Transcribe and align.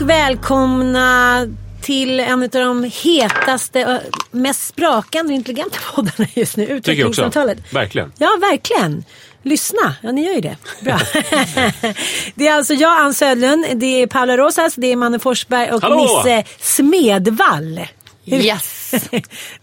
och 0.00 0.10
välkomna 0.10 1.46
till 1.80 2.20
en 2.20 2.42
av 2.42 2.48
de 2.48 2.90
hetaste, 3.02 4.02
mest 4.30 4.66
sprakande 4.66 5.32
och 5.32 5.36
intelligenta 5.36 5.78
poddarna 5.94 6.28
just 6.34 6.56
nu. 6.56 6.66
Tycker 6.66 6.72
jag 6.72 6.80
också. 6.80 6.92
Utvecklingssamtalet. 6.94 7.72
Verkligen. 7.72 8.12
Ja, 8.18 8.28
verkligen. 8.40 9.04
Lyssna. 9.42 9.94
Ja, 10.02 10.12
ni 10.12 10.26
gör 10.26 10.34
ju 10.34 10.40
det. 10.40 10.56
Bra. 10.80 10.98
det 12.34 12.48
är 12.48 12.52
alltså 12.52 12.74
jag, 12.74 13.00
Ann 13.00 13.14
Södlund, 13.14 13.66
det 13.74 14.02
är 14.02 14.06
Paula 14.06 14.36
Rosas, 14.36 14.74
det 14.74 14.86
är 14.86 14.96
Manne 14.96 15.18
Forsberg 15.18 15.72
och 15.72 15.82
Hallå! 15.82 16.22
Nisse 16.24 16.44
Smedvall. 16.60 17.80
Yes. 18.24 18.90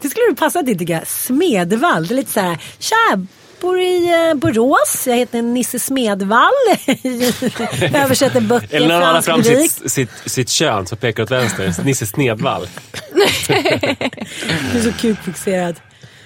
det 0.01 0.09
skulle 0.09 0.25
du 0.29 0.35
passa 0.35 0.63
till 0.63 0.79
tycker 0.79 0.93
jag. 0.93 1.07
Smedvall. 1.07 2.07
Det 2.07 2.13
är 2.13 2.15
lite 2.15 2.31
så 2.31 2.39
här, 2.39 2.57
tja, 2.79 3.25
bor 3.63 3.79
i 3.79 4.29
eh, 4.29 4.33
Borås. 4.33 5.07
Jag 5.07 5.15
heter 5.15 5.41
Nisse 5.41 5.79
Smedvall. 5.79 6.51
översätter 7.95 8.41
böcker, 8.41 8.75
Eller 8.75 8.87
när 8.87 9.01
han 9.01 9.15
har 9.15 9.21
fram 9.21 9.43
sitt, 9.43 9.91
sitt, 9.91 10.09
sitt 10.25 10.49
kön 10.49 10.87
så 10.87 10.95
pekar 10.95 11.23
åt 11.23 11.31
vänster. 11.31 11.83
Nisse 11.83 12.05
Snedvall. 12.05 12.67
Du 13.13 14.79
är 14.79 14.81
så 14.83 14.93
kukfixerad. 14.93 15.75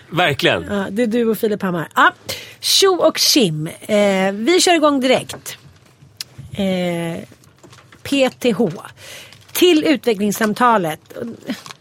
Verkligen. 0.09 0.63
Ja, 0.63 0.85
det 0.89 1.03
är 1.03 1.07
du 1.07 1.25
och 1.29 1.37
Filip 1.37 1.61
Hammar. 1.61 1.89
Ja. 1.95 2.11
Tjo 2.59 2.95
och 2.95 3.17
Kim. 3.17 3.67
Eh, 3.67 4.31
vi 4.31 4.59
kör 4.61 4.75
igång 4.75 4.99
direkt. 4.99 5.57
Eh, 6.51 7.23
PTH. 8.03 8.61
Till 9.57 9.83
utvecklingssamtalet. 9.83 10.99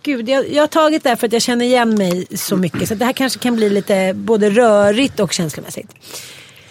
Gud, 0.03 0.29
jag, 0.29 0.53
jag 0.53 0.63
har 0.63 0.67
tagit 0.67 1.03
det 1.03 1.09
här 1.09 1.17
för 1.17 1.27
att 1.27 1.33
jag 1.33 1.43
känner 1.43 1.65
igen 1.65 1.95
mig 1.95 2.27
så 2.35 2.57
mycket. 2.57 2.89
Så 2.89 2.95
det 2.95 3.05
här 3.05 3.13
kanske 3.13 3.39
kan 3.39 3.57
bli 3.57 3.71
lite 3.71 4.13
både 4.15 4.51
rörigt 4.51 5.21
och 5.21 5.33
känslomässigt. 5.33 5.91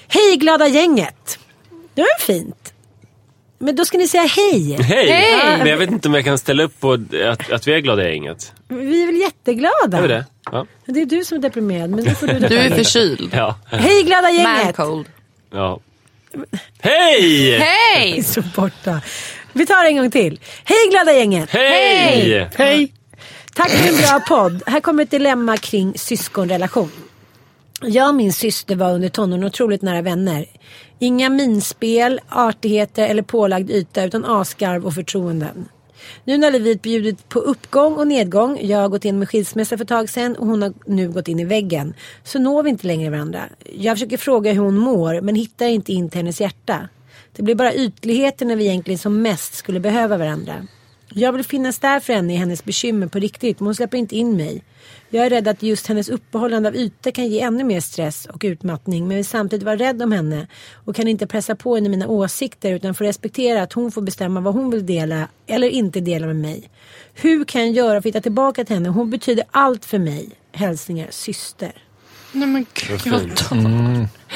Hej 0.08 0.38
glada 0.38 0.68
gänget. 0.68 1.40
Det 1.94 2.02
var 2.02 2.20
fint. 2.20 2.74
Men 3.60 3.76
då 3.76 3.86
ska 3.86 3.98
ni 3.98 4.08
säga 4.08 4.24
hej. 4.24 4.78
Hej! 4.82 5.10
Hej! 5.12 5.58
Men 5.58 5.68
jag 5.68 5.78
vet 5.78 5.92
inte 5.92 6.08
om 6.08 6.14
jag 6.14 6.24
kan 6.26 6.38
ställa 6.38 6.64
upp 6.64 6.80
på 6.80 6.94
att, 7.28 7.52
att 7.52 7.68
vi 7.68 7.74
är 7.74 7.80
glada 7.80 8.10
i 8.10 8.12
gänget. 8.12 8.54
Vi 8.68 9.04
är 9.04 9.06
väl 9.06 9.16
jätteglada. 9.18 9.98
Är 9.98 10.02
vi 10.02 10.08
det? 10.08 10.26
Ja. 10.52 10.66
Det 10.86 11.02
är 11.02 11.06
du 11.06 11.24
som 11.26 11.38
är 11.38 11.42
deprimerad. 11.42 11.90
Men 11.90 12.04
nu 12.04 12.16
får 12.16 12.28
du, 12.28 12.40
Du 12.40 12.58
är 12.58 12.70
förkyld. 12.70 13.30
Ja. 13.34 13.60
Hej 13.66 14.04
glada 14.04 14.30
gänget. 14.30 14.64
Mancold. 14.78 15.06
ja. 15.54 15.80
Hej! 16.80 17.58
Hej! 17.60 18.24
så 18.24 18.42
borta. 18.56 19.02
Vi 19.58 19.66
tar 19.66 19.86
en 19.86 19.98
gång 19.98 20.12
till. 20.12 20.40
Hej 20.64 20.78
glada 20.92 21.14
gänget! 21.14 21.50
Hej! 21.50 22.50
Hej! 22.56 22.94
Tack 23.54 23.70
för 23.70 23.90
en 23.90 23.98
bra 23.98 24.20
podd. 24.28 24.64
Här 24.66 24.80
kommer 24.80 25.04
ett 25.04 25.12
dilemma 25.12 25.58
kring 25.58 25.94
syskonrelation. 25.98 26.92
Jag 27.82 28.10
och 28.10 28.16
min 28.16 28.34
syster 28.34 28.76
var 28.76 28.94
under 28.94 29.10
tonåren 29.10 29.44
otroligt 29.44 29.82
nära 29.82 30.02
vänner. 30.02 30.46
Inga 31.00 31.30
minspel, 31.30 32.22
artigheter 32.30 33.08
eller 33.08 33.22
pålagd 33.22 33.72
yta 33.72 34.04
utan 34.04 34.26
asgarv 34.26 34.86
och 34.86 34.94
förtroenden. 34.94 35.70
Nu 36.24 36.38
när 36.38 36.52
livet 36.52 36.82
bjudit 36.82 37.30
på 37.30 37.40
uppgång 37.40 37.94
och 37.94 38.08
nedgång, 38.08 38.60
jag 38.62 38.78
har 38.78 38.90
gått 38.90 39.06
in 39.06 39.20
med 39.20 39.30
skilsmässa 39.30 39.78
för 39.78 39.84
ett 39.84 39.90
tag 39.90 40.10
sedan 40.10 40.36
och 40.36 40.48
hon 40.48 40.62
har 40.62 40.74
nu 40.86 41.10
gått 41.10 41.28
in 41.28 41.40
i 41.40 41.46
väggen, 41.46 41.94
så 42.24 42.40
når 42.40 42.64
vi 42.64 42.70
inte 42.70 42.88
längre 42.88 43.10
varandra. 43.10 43.44
Jag 43.78 43.96
försöker 43.96 44.18
fråga 44.18 44.52
hur 44.54 44.62
hon 44.62 44.78
mår 44.78 45.22
men 45.22 45.36
hittar 45.36 45.66
inte 45.66 45.94
in 45.94 46.10
till 46.10 46.18
hennes 46.18 46.42
hjärta. 46.42 46.90
Det 47.36 47.44
blir 47.44 47.56
bara 47.56 47.74
ytligheter 47.74 48.46
när 48.46 48.56
vi 48.56 48.66
egentligen 48.66 48.98
som 48.98 49.22
mest 49.22 49.56
skulle 49.56 49.80
behöva 49.80 50.18
varandra. 50.18 50.68
Jag 51.10 51.34
vill 51.34 51.44
finnas 51.44 51.80
där 51.80 52.00
för 52.00 52.14
henne 52.14 52.34
i 52.34 52.36
hennes 52.36 52.66
bekymmer 52.66 53.08
på 53.08 53.20
riktigt 53.20 53.60
men 53.60 53.68
hon 53.68 53.76
släpper 53.76 53.98
inte 53.98 54.16
in 54.16 54.38
mig. 54.38 54.64
Jag 55.10 55.26
är 55.26 55.30
rädd 55.30 55.48
att 55.48 55.64
just 55.64 55.88
hennes 55.88 56.10
uppehållande 56.10 56.70
av 56.70 56.76
ytor 56.76 57.12
kan 57.12 57.28
ge 57.28 57.42
ännu 57.42 57.64
mer 57.64 57.80
stress 57.82 58.26
och 58.26 58.42
utmattning 58.44 59.08
men 59.08 59.18
vill 59.18 59.26
samtidigt 59.26 59.66
vara 59.66 59.76
rädd 59.76 60.02
om 60.02 60.12
henne 60.12 60.48
och 60.86 60.96
kan 60.96 61.08
inte 61.08 61.28
pressa 61.28 61.56
på 61.56 61.76
henne 61.76 61.90
mina 61.90 62.08
åsikter 62.08 62.72
utan 62.72 62.96
får 62.96 63.06
respektera 63.06 63.62
att 63.62 63.74
hon 63.74 63.92
får 63.92 64.02
bestämma 64.02 64.40
vad 64.40 64.54
hon 64.54 64.70
vill 64.70 64.86
dela 64.86 65.28
eller 65.48 65.68
inte 65.68 66.00
dela 66.00 66.28
med 66.28 66.36
mig. 66.36 66.70
Hur 67.14 67.44
kan 67.44 67.62
jag 67.62 67.72
göra 67.72 67.92
för 67.92 67.98
att 67.98 68.06
hitta 68.06 68.22
tillbaka 68.22 68.66
till 68.66 68.76
henne? 68.76 68.90
Hon 68.90 69.10
betyder 69.10 69.46
allt 69.52 69.86
för 69.86 70.00
mig. 70.00 70.30
Hälsningar 70.52 71.08
syster. 71.12 71.72
Nej 72.32 72.48
men 72.48 72.66
gud, 72.74 73.02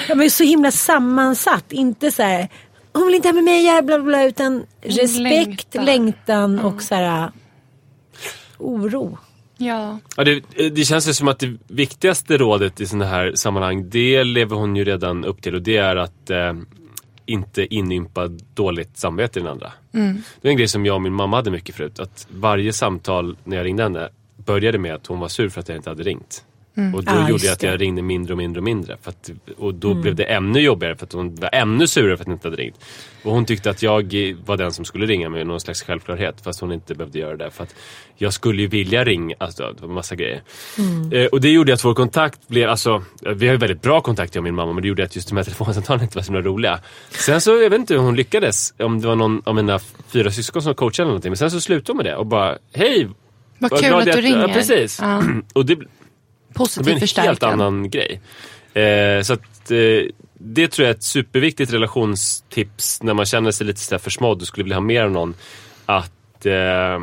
Jag 0.07 0.15
var 0.15 0.23
ju 0.23 0.29
så 0.29 0.43
himla 0.43 0.71
sammansatt. 0.71 1.71
Inte 1.71 2.11
så 2.11 2.23
här, 2.23 2.49
hon 2.99 3.07
vill 3.07 3.15
inte 3.15 3.27
ha 3.27 3.33
med 3.33 3.43
mig 3.43 3.59
att 3.59 3.73
göra 3.73 3.81
bla 3.81 3.97
bla 3.97 4.05
bla. 4.05 4.25
Utan 4.25 4.65
respekt, 4.81 5.73
längtar. 5.75 5.83
längtan 5.83 6.59
och 6.59 6.81
så 6.81 6.95
här 6.95 7.31
oro. 8.57 9.17
Ja. 9.57 9.99
Ja, 10.17 10.23
det, 10.23 10.43
det 10.69 10.85
känns 10.85 11.07
ju 11.07 11.13
som 11.13 11.27
att 11.27 11.39
det 11.39 11.57
viktigaste 11.67 12.37
rådet 12.37 12.81
i 12.81 12.85
sådana 12.85 13.05
här 13.05 13.35
sammanhang, 13.35 13.89
det 13.89 14.23
lever 14.23 14.55
hon 14.55 14.75
ju 14.75 14.83
redan 14.83 15.25
upp 15.25 15.41
till 15.41 15.55
och 15.55 15.61
det 15.61 15.77
är 15.77 15.95
att 15.95 16.29
eh, 16.29 16.53
inte 17.25 17.75
inympa 17.75 18.27
dåligt 18.53 18.97
samvete 18.97 19.39
i 19.39 19.41
den 19.41 19.51
andra. 19.51 19.71
Det 20.41 20.47
är 20.47 20.51
en 20.51 20.57
grej 20.57 20.67
som 20.67 20.85
jag 20.85 20.95
och 20.95 21.01
min 21.01 21.13
mamma 21.13 21.37
hade 21.37 21.51
mycket 21.51 21.75
förut. 21.75 21.99
Att 21.99 22.27
varje 22.31 22.73
samtal 22.73 23.37
när 23.43 23.57
jag 23.57 23.65
ringde 23.65 23.83
henne 23.83 24.09
började 24.45 24.77
med 24.77 24.93
att 24.95 25.07
hon 25.07 25.19
var 25.19 25.27
sur 25.27 25.49
för 25.49 25.61
att 25.61 25.69
jag 25.69 25.77
inte 25.77 25.89
hade 25.89 26.03
ringt. 26.03 26.45
Och 26.95 27.03
då 27.03 27.11
Ah, 27.11 27.29
gjorde 27.29 27.45
jag 27.45 27.53
att 27.53 27.63
jag 27.63 27.81
ringde 27.81 28.01
mindre 28.01 28.33
och 28.33 28.37
mindre 28.37 28.59
och 28.59 28.63
mindre. 28.63 28.97
Att, 29.03 29.29
och 29.57 29.73
då 29.73 29.93
blev 29.93 30.15
det 30.15 30.23
ännu 30.23 30.59
jobbigare 30.59 30.95
för 30.95 31.05
att 31.05 31.13
hon 31.13 31.35
var 31.35 31.49
ännu 31.53 31.87
surare 31.87 32.17
för 32.17 32.23
att 32.23 32.27
hon 32.27 32.33
inte 32.33 32.47
hade 32.47 32.61
ringt. 32.61 32.75
Och 33.23 33.31
hon 33.31 33.45
tyckte 33.45 33.69
att 33.69 33.83
jag 33.83 34.13
var 34.45 34.57
den 34.57 34.71
som 34.71 34.85
skulle 34.85 35.05
ringa 35.05 35.29
med 35.29 35.47
någon 35.47 35.59
slags 35.59 35.83
självklarhet. 35.83 36.41
Fast 36.43 36.61
hon 36.61 36.71
inte 36.71 36.95
behövde 36.95 37.19
göra 37.19 37.37
det. 37.37 37.51
För 37.51 37.63
att 37.63 37.75
jag 38.17 38.33
skulle 38.33 38.61
ju 38.61 38.67
vilja 38.67 39.03
ringa. 39.03 39.35
Alltså 39.39 39.73
det 39.79 39.87
var 39.87 39.93
massa 39.93 40.15
grejer. 40.15 40.41
Eh, 41.11 41.25
och 41.25 41.41
det 41.41 41.49
gjorde 41.49 41.73
att 41.73 41.85
vår 41.85 41.93
kontakt 41.93 42.47
blev, 42.47 42.69
alltså 42.69 43.03
vi 43.35 43.47
har 43.47 43.53
ju 43.53 43.57
väldigt 43.57 43.81
bra 43.81 44.01
kontakt 44.01 44.35
jag 44.35 44.41
och 44.41 44.43
min 44.43 44.55
mamma. 44.55 44.73
Men 44.73 44.81
det 44.81 44.87
gjorde 44.87 45.03
att 45.03 45.15
just 45.15 45.29
de 45.29 45.37
här 45.37 45.43
telefonsamtalen 45.49 46.03
inte 46.03 46.17
var 46.17 46.23
så 46.23 46.33
roliga. 46.33 46.79
Sen 47.09 47.41
så, 47.41 47.51
jag 47.51 47.69
vet 47.69 47.79
inte 47.79 47.93
hur 47.93 48.01
hon 48.01 48.15
lyckades. 48.15 48.73
Om 48.79 49.01
det 49.01 49.07
var 49.07 49.15
någon 49.15 49.41
av 49.45 49.55
mina 49.55 49.79
fyra 50.07 50.31
syskon 50.31 50.61
som 50.61 50.75
coachade 50.75 51.03
eller 51.03 51.09
någonting. 51.09 51.29
Men 51.31 51.37
sen 51.37 51.51
så 51.51 51.61
slutade 51.61 51.91
hon 51.91 51.97
med 51.97 52.05
det 52.05 52.15
och 52.15 52.25
bara, 52.25 52.57
hej! 52.73 53.07
Vad 53.59 53.79
kul 53.79 53.93
att 53.93 54.05
du 54.05 54.11
ringer. 54.11 54.47
Ja, 54.47 54.47
precis. 54.47 54.99
Ja. 55.01 55.23
Och 55.53 55.65
det, 55.65 55.77
det 56.59 56.63
Positiv 56.63 56.83
blir 56.83 57.19
en 57.19 57.25
helt 57.25 57.43
annan 57.43 57.89
grej. 57.89 58.21
Eh, 58.73 59.21
så 59.21 59.33
att, 59.33 59.71
eh, 59.71 59.77
det 60.33 60.67
tror 60.67 60.85
jag 60.85 60.93
är 60.93 60.95
ett 60.97 61.03
superviktigt 61.03 61.73
relationstips 61.73 63.03
när 63.03 63.13
man 63.13 63.25
känner 63.25 63.51
sig 63.51 63.67
lite 63.67 63.79
sådär 63.79 63.99
försmådd 63.99 64.41
och 64.41 64.47
skulle 64.47 64.63
vilja 64.63 64.75
ha 64.75 64.81
mer 64.81 65.03
av 65.03 65.11
någon. 65.11 65.35
Att, 65.85 66.45
eh, 66.45 66.99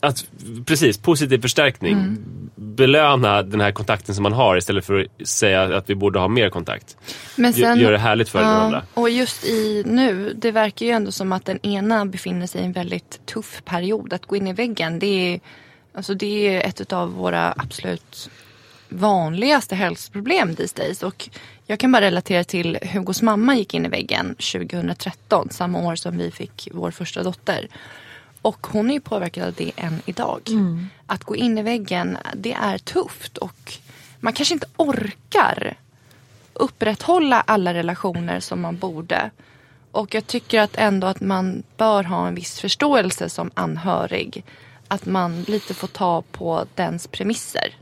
att 0.00 0.26
precis, 0.66 0.98
positiv 0.98 1.40
förstärkning. 1.42 1.92
Mm. 1.92 2.24
Belöna 2.54 3.42
den 3.42 3.60
här 3.60 3.72
kontakten 3.72 4.14
som 4.14 4.22
man 4.22 4.32
har 4.32 4.56
istället 4.56 4.84
för 4.84 5.06
att 5.20 5.28
säga 5.28 5.62
att 5.76 5.90
vi 5.90 5.94
borde 5.94 6.18
ha 6.18 6.28
mer 6.28 6.50
kontakt. 6.50 6.96
Men 7.36 7.52
Gö- 7.52 7.76
Gör 7.76 7.92
det 7.92 7.98
härligt 7.98 8.28
för 8.28 8.38
varandra. 8.38 8.82
Och 8.94 9.10
just 9.10 9.44
i 9.44 9.82
nu, 9.86 10.32
det 10.36 10.50
verkar 10.52 10.86
ju 10.86 10.92
ändå 10.92 11.12
som 11.12 11.32
att 11.32 11.44
den 11.44 11.66
ena 11.66 12.06
befinner 12.06 12.46
sig 12.46 12.60
i 12.60 12.64
en 12.64 12.72
väldigt 12.72 13.26
tuff 13.26 13.62
period. 13.64 14.12
Att 14.12 14.26
gå 14.26 14.36
in 14.36 14.46
i 14.46 14.52
väggen, 14.52 14.98
det 14.98 15.06
är, 15.06 15.40
alltså 15.92 16.14
det 16.14 16.56
är 16.56 16.68
ett 16.68 16.92
av 16.92 17.12
våra 17.12 17.54
absolut 17.56 18.30
vanligaste 18.88 19.74
hälsoproblem 19.74 20.56
these 20.56 20.76
days. 20.76 21.02
Och 21.02 21.28
jag 21.66 21.78
kan 21.78 21.92
bara 21.92 22.02
relatera 22.02 22.44
till 22.44 22.78
Hugos 22.92 23.22
mamma 23.22 23.56
gick 23.56 23.74
in 23.74 23.86
i 23.86 23.88
väggen 23.88 24.34
2013, 24.34 25.48
samma 25.50 25.78
år 25.78 25.96
som 25.96 26.18
vi 26.18 26.30
fick 26.30 26.68
vår 26.72 26.90
första 26.90 27.22
dotter. 27.22 27.68
Och 28.42 28.66
hon 28.66 28.90
är 28.90 28.94
ju 28.94 29.00
påverkad 29.00 29.46
av 29.46 29.52
det 29.52 29.72
än 29.76 30.02
idag. 30.06 30.40
Att 31.06 31.24
gå 31.24 31.36
in 31.36 31.58
i 31.58 31.62
väggen, 31.62 32.18
det 32.34 32.52
är 32.52 32.78
tufft 32.78 33.36
och 33.36 33.78
man 34.20 34.32
kanske 34.32 34.54
inte 34.54 34.66
orkar 34.76 35.76
upprätthålla 36.52 37.40
alla 37.46 37.74
relationer 37.74 38.40
som 38.40 38.60
man 38.60 38.76
borde. 38.76 39.30
Och 39.90 40.14
jag 40.14 40.26
tycker 40.26 40.60
att 40.60 40.76
ändå 40.76 41.06
att 41.06 41.20
man 41.20 41.62
bör 41.76 42.02
ha 42.04 42.28
en 42.28 42.34
viss 42.34 42.60
förståelse 42.60 43.28
som 43.28 43.50
anhörig. 43.54 44.44
Att 44.92 45.06
man 45.06 45.42
lite 45.42 45.74
får 45.74 45.88
ta 45.88 46.22
på 46.22 46.66
dens 46.74 47.06
premisser. 47.06 47.74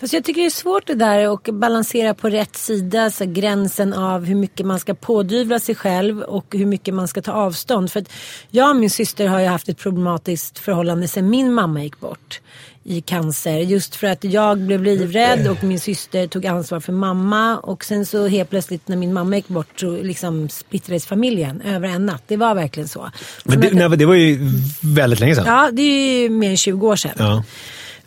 Fast 0.00 0.12
jag 0.12 0.24
tycker 0.24 0.40
det 0.40 0.46
är 0.46 0.50
svårt 0.50 0.86
det 0.86 0.94
där 0.94 1.34
att 1.34 1.44
balansera 1.44 2.14
på 2.14 2.28
rätt 2.28 2.56
sida. 2.56 3.10
Så 3.10 3.24
gränsen 3.26 3.92
av 3.92 4.24
hur 4.24 4.34
mycket 4.34 4.66
man 4.66 4.80
ska 4.80 4.94
pådyvla 4.94 5.60
sig 5.60 5.74
själv 5.74 6.20
och 6.20 6.46
hur 6.50 6.66
mycket 6.66 6.94
man 6.94 7.08
ska 7.08 7.22
ta 7.22 7.32
avstånd. 7.32 7.92
För 7.92 8.00
att 8.00 8.12
jag 8.50 8.70
och 8.70 8.76
min 8.76 8.90
syster 8.90 9.26
har 9.26 9.40
ju 9.40 9.46
haft 9.46 9.68
ett 9.68 9.78
problematiskt 9.78 10.58
förhållande 10.58 11.08
sedan 11.08 11.30
min 11.30 11.52
mamma 11.52 11.82
gick 11.82 12.00
bort 12.00 12.40
i 12.88 13.00
cancer. 13.00 13.58
Just 13.58 13.96
för 13.96 14.06
att 14.06 14.24
jag 14.24 14.58
blev 14.58 14.82
livrädd 14.82 15.46
och 15.48 15.64
min 15.64 15.80
syster 15.80 16.26
tog 16.26 16.46
ansvar 16.46 16.80
för 16.80 16.92
mamma. 16.92 17.58
Och 17.58 17.84
sen 17.84 18.06
så 18.06 18.26
helt 18.26 18.50
plötsligt 18.50 18.88
när 18.88 18.96
min 18.96 19.12
mamma 19.12 19.36
gick 19.36 19.48
bort 19.48 19.80
så 19.80 20.02
liksom 20.02 20.48
splittrades 20.48 21.06
familjen 21.06 21.60
över 21.60 21.88
en 21.88 22.06
natt. 22.06 22.22
Det 22.26 22.36
var 22.36 22.54
verkligen 22.54 22.88
så. 22.88 23.10
Men 23.44 23.60
det, 23.60 23.70
nej, 23.72 23.98
det 23.98 24.06
var 24.06 24.14
ju 24.14 24.38
väldigt 24.80 25.20
länge 25.20 25.34
sedan. 25.34 25.44
Ja, 25.46 25.70
det 25.72 25.82
är 25.82 26.22
ju 26.22 26.28
mer 26.28 26.50
än 26.50 26.56
20 26.56 26.88
år 26.88 26.96
sedan. 26.96 27.14
Ja. 27.18 27.42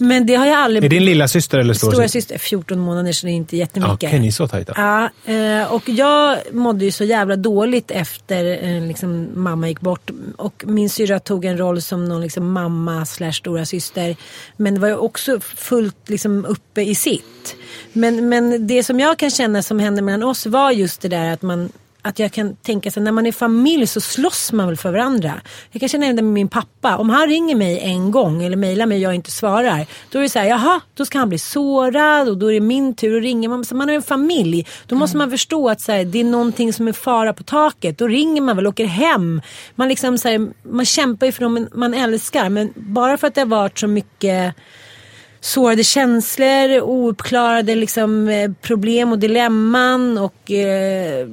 Men 0.01 0.25
det 0.25 0.35
har 0.35 0.45
jag 0.45 0.57
aldrig... 0.57 0.83
Är 0.83 0.89
din 0.89 1.05
lilla 1.05 1.27
syster 1.27 1.59
eller 1.59 1.73
stora, 1.73 1.91
Stora 1.91 2.07
syster, 2.07 2.37
14 2.37 2.79
månader 2.79 3.11
så 3.11 3.25
det 3.25 3.31
är 3.31 3.33
inte 3.33 3.57
jättemycket. 3.57 3.93
Okej, 3.93 4.19
ni 4.19 4.27
är 4.27 4.31
så 4.31 4.47
tajta. 4.47 4.73
Ja, 4.77 5.33
eh, 5.33 5.73
och 5.73 5.89
jag 5.89 6.37
mådde 6.51 6.85
ju 6.85 6.91
så 6.91 7.03
jävla 7.03 7.35
dåligt 7.35 7.91
efter 7.91 8.63
eh, 8.63 8.87
liksom, 8.87 9.29
mamma 9.33 9.67
gick 9.67 9.81
bort. 9.81 10.11
Och 10.37 10.63
min 10.67 10.89
syrra 10.89 11.19
tog 11.19 11.45
en 11.45 11.57
roll 11.57 11.81
som 11.81 12.05
någon 12.05 12.21
liksom, 12.21 12.51
mamma 12.51 13.05
slash 13.05 13.31
stora 13.31 13.65
syster. 13.65 14.15
Men 14.57 14.73
det 14.73 14.79
var 14.79 14.87
ju 14.87 14.95
också 14.95 15.39
fullt 15.39 16.09
liksom, 16.09 16.45
uppe 16.45 16.81
i 16.81 16.95
sitt. 16.95 17.55
Men, 17.93 18.29
men 18.29 18.67
det 18.67 18.83
som 18.83 18.99
jag 18.99 19.17
kan 19.17 19.31
känna 19.31 19.63
som 19.63 19.79
hände 19.79 20.01
mellan 20.01 20.23
oss 20.23 20.45
var 20.45 20.71
just 20.71 21.01
det 21.01 21.07
där 21.07 21.33
att 21.33 21.41
man 21.41 21.69
att 22.01 22.19
jag 22.19 22.31
kan 22.31 22.55
tänka 22.55 22.91
så 22.91 22.99
när 22.99 23.11
man 23.11 23.25
är 23.25 23.31
familj 23.31 23.87
så 23.87 24.01
slåss 24.01 24.51
man 24.51 24.67
väl 24.67 24.77
för 24.77 24.91
varandra. 24.91 25.41
Jag 25.71 25.79
kan 25.79 25.89
känna 25.89 26.07
det 26.07 26.13
med 26.13 26.23
min 26.23 26.47
pappa. 26.47 26.97
Om 26.97 27.09
han 27.09 27.27
ringer 27.27 27.55
mig 27.55 27.79
en 27.79 28.11
gång 28.11 28.43
eller 28.43 28.57
mejlar 28.57 28.85
mig 28.85 28.97
och 28.97 29.03
jag 29.03 29.15
inte 29.15 29.31
svarar. 29.31 29.85
Då 30.11 30.19
är 30.19 30.23
det 30.23 30.29
så 30.29 30.39
här, 30.39 30.45
jaha, 30.45 30.81
då 30.93 31.05
ska 31.05 31.19
han 31.19 31.29
bli 31.29 31.39
sårad 31.39 32.29
och 32.29 32.37
då 32.37 32.47
är 32.47 32.53
det 32.53 32.59
min 32.59 32.95
tur 32.95 33.17
att 33.17 33.23
ringa. 33.23 33.49
Man, 33.49 33.65
så 33.65 33.75
man 33.75 33.89
är 33.89 33.93
en 33.93 34.01
familj. 34.01 34.67
Då 34.85 34.95
måste 34.95 35.17
man 35.17 35.29
förstå 35.29 35.69
att 35.69 35.81
så 35.81 35.91
här, 35.91 36.05
det 36.05 36.19
är 36.19 36.23
någonting 36.23 36.73
som 36.73 36.87
är 36.87 36.93
fara 36.93 37.33
på 37.33 37.43
taket. 37.43 37.97
Då 37.97 38.07
ringer 38.07 38.41
man 38.41 38.55
väl 38.55 38.67
och 38.67 38.73
åker 38.73 38.85
hem. 38.85 39.41
Man, 39.75 39.87
liksom, 39.87 40.17
så 40.17 40.27
här, 40.27 40.49
man 40.63 40.85
kämpar 40.85 41.25
ju 41.25 41.31
för 41.31 41.41
dem 41.43 41.67
man 41.73 41.93
älskar. 41.93 42.49
Men 42.49 42.73
bara 42.75 43.17
för 43.17 43.27
att 43.27 43.35
det 43.35 43.41
har 43.41 43.45
varit 43.45 43.79
så 43.79 43.87
mycket 43.87 44.55
sårade 45.41 45.83
känslor, 45.83 46.81
ouppklarade 46.81 47.75
liksom, 47.75 48.29
eh, 48.29 48.51
problem 48.61 49.11
och 49.11 49.19
dilemman 49.19 50.17
och 50.17 50.51
eh, 50.51 51.27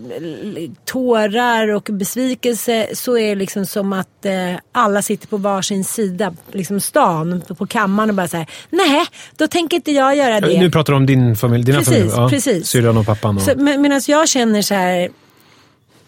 tårar 0.84 1.68
och 1.68 1.88
besvikelse 1.92 2.88
så 2.94 3.18
är 3.18 3.28
det 3.28 3.34
liksom 3.34 3.66
som 3.66 3.92
att 3.92 4.24
eh, 4.24 4.32
alla 4.72 5.02
sitter 5.02 5.28
på 5.28 5.36
varsin 5.36 5.84
sida, 5.84 6.34
liksom 6.52 6.80
stan, 6.80 7.42
på 7.58 7.66
kammaren 7.66 8.10
och 8.10 8.16
bara 8.16 8.28
säger 8.28 8.46
nej, 8.70 9.06
då 9.36 9.46
tänker 9.46 9.76
inte 9.76 9.92
jag 9.92 10.16
göra 10.16 10.40
det. 10.40 10.60
Nu 10.60 10.70
pratar 10.70 10.92
du 10.92 10.96
om 10.96 11.06
din 11.06 11.36
familj, 11.36 11.64
dina 11.64 11.78
precis, 11.78 11.94
familjer? 11.94 12.22
Ja, 12.22 12.28
precis. 12.28 12.68
Syrran 12.68 12.96
och 12.96 13.06
pappan? 13.06 13.36
Och... 13.36 13.42
Så, 13.42 13.52
men, 13.56 13.82
medan 13.82 14.00
jag 14.06 14.28
känner 14.28 14.62
så 14.62 14.74
här 14.74 15.08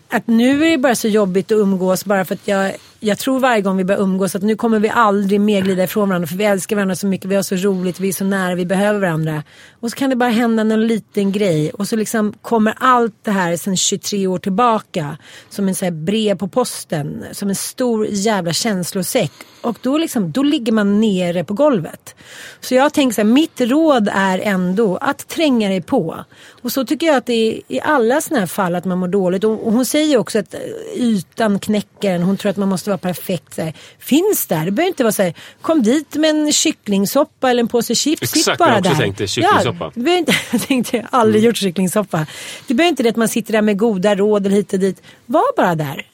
att 0.08 0.26
nu 0.26 0.64
är 0.67 0.70
det 0.70 0.79
bara 0.79 0.94
så 0.94 1.08
jobbigt 1.08 1.53
att 1.53 1.58
umgås 1.58 2.05
bara 2.05 2.25
för 2.25 2.35
att 2.35 2.49
jag 2.49 2.73
jag 3.00 3.19
tror 3.19 3.41
varje 3.41 3.62
gång 3.62 3.76
vi 3.76 3.85
börjar 3.85 4.00
umgås 4.00 4.35
att 4.35 4.43
nu 4.43 4.56
kommer 4.56 4.79
vi 4.79 4.88
aldrig 4.88 5.41
mer 5.41 5.62
glida 5.62 5.85
ifrån 5.85 6.08
varandra 6.08 6.26
för 6.26 6.37
vi 6.37 6.44
älskar 6.44 6.76
varandra 6.76 6.97
så 6.97 7.06
mycket, 7.06 7.31
vi 7.31 7.35
har 7.35 7.43
så 7.43 7.56
roligt, 7.56 8.00
vi 8.00 8.08
är 8.08 8.12
så 8.12 8.25
nära, 8.25 8.55
vi 8.55 8.67
behöver 8.67 9.00
varandra. 9.00 9.43
Och 9.81 9.91
så 9.91 9.97
kan 9.97 10.11
det 10.11 10.17
bara 10.17 10.31
hända 10.31 10.64
någon 10.64 10.87
liten 10.87 11.32
grej 11.32 11.70
och 11.70 11.88
så 11.88 11.97
liksom 11.97 12.32
kommer 12.43 12.75
allt 12.79 13.14
det 13.23 13.31
här 13.31 13.56
sedan 13.56 13.76
23 13.76 14.26
år 14.26 14.38
tillbaka 14.38 15.17
som 15.49 15.69
en 15.69 15.75
så 15.75 15.85
här 15.85 15.93
brev 15.93 16.38
på 16.38 16.49
posten, 16.49 17.25
som 17.32 17.49
en 17.49 17.56
stor 17.56 18.06
jävla 18.11 18.52
känslosäck. 18.52 19.32
Och 19.61 19.79
då, 19.82 19.99
liksom, 19.99 20.32
då 20.32 20.43
ligger 20.43 20.73
man 20.73 21.00
nere 21.00 21.44
på 21.44 21.55
golvet. 21.55 22.14
Så 22.61 22.75
jag 22.75 22.93
tänker 22.93 23.14
så 23.14 23.20
här, 23.20 23.29
mitt 23.29 23.61
råd 23.61 24.08
är 24.12 24.38
ändå 24.38 24.96
att 24.96 25.29
tränga 25.29 25.69
dig 25.69 25.82
på. 25.82 26.25
Och 26.62 26.73
så 26.73 26.85
tycker 26.85 27.06
jag 27.06 27.17
att 27.17 27.26
det 27.26 27.32
är 27.32 27.61
i 27.69 27.81
alla 27.81 28.20
sådana 28.20 28.41
här 28.41 28.46
fall 28.46 28.75
att 28.75 28.85
man 28.85 28.99
mår 28.99 29.08
dåligt. 29.08 29.44
Och, 29.44 29.67
och 29.67 29.73
hon 29.73 29.85
säger 29.85 30.19
också 30.19 30.38
att 30.38 30.55
ytan 30.96 31.58
knäcker 31.58 32.11
en. 32.11 32.23
Hon 32.23 32.37
tror 32.37 32.50
att 32.50 32.56
man 32.56 32.69
måste 32.69 32.90
vara 32.91 32.99
perfekt. 32.99 33.55
Så 33.55 33.63
här, 33.63 33.73
finns 33.99 34.47
där. 34.47 34.65
Det 34.65 34.71
behöver 34.71 34.89
inte 34.89 35.03
vara 35.05 35.13
så 35.13 35.23
här, 35.23 35.35
kom 35.61 35.83
dit 35.83 36.15
med 36.15 36.31
en 36.31 36.53
kycklingsoppa 36.53 37.51
eller 37.51 37.61
en 37.61 37.69
påse 37.69 37.95
chips. 37.95 38.23
Exakt 38.23 38.45
Sitt 38.45 38.59
bara 38.59 38.69
jag 38.69 38.79
också 38.79 38.91
där. 38.91 38.99
tänkte, 38.99 39.27
kycklingsoppa. 39.27 39.93
Ja, 39.95 40.17
inte, 40.17 40.33
jag 40.53 40.63
tänkte, 40.63 40.97
jag 40.97 41.07
aldrig 41.11 41.45
gjort 41.45 41.57
kycklingsoppa. 41.57 42.27
Det 42.67 42.75
behöver 42.75 42.91
inte 42.91 43.03
det 43.03 43.09
att 43.09 43.17
man 43.17 43.29
sitter 43.29 43.53
där 43.53 43.63
med 43.63 43.79
goda 43.79 44.15
råd 44.15 44.47
eller 44.47 44.57
hit 44.57 44.73
och 44.73 44.79
dit. 44.79 45.03
Var 45.27 45.57
bara 45.57 45.75
där. 45.75 46.07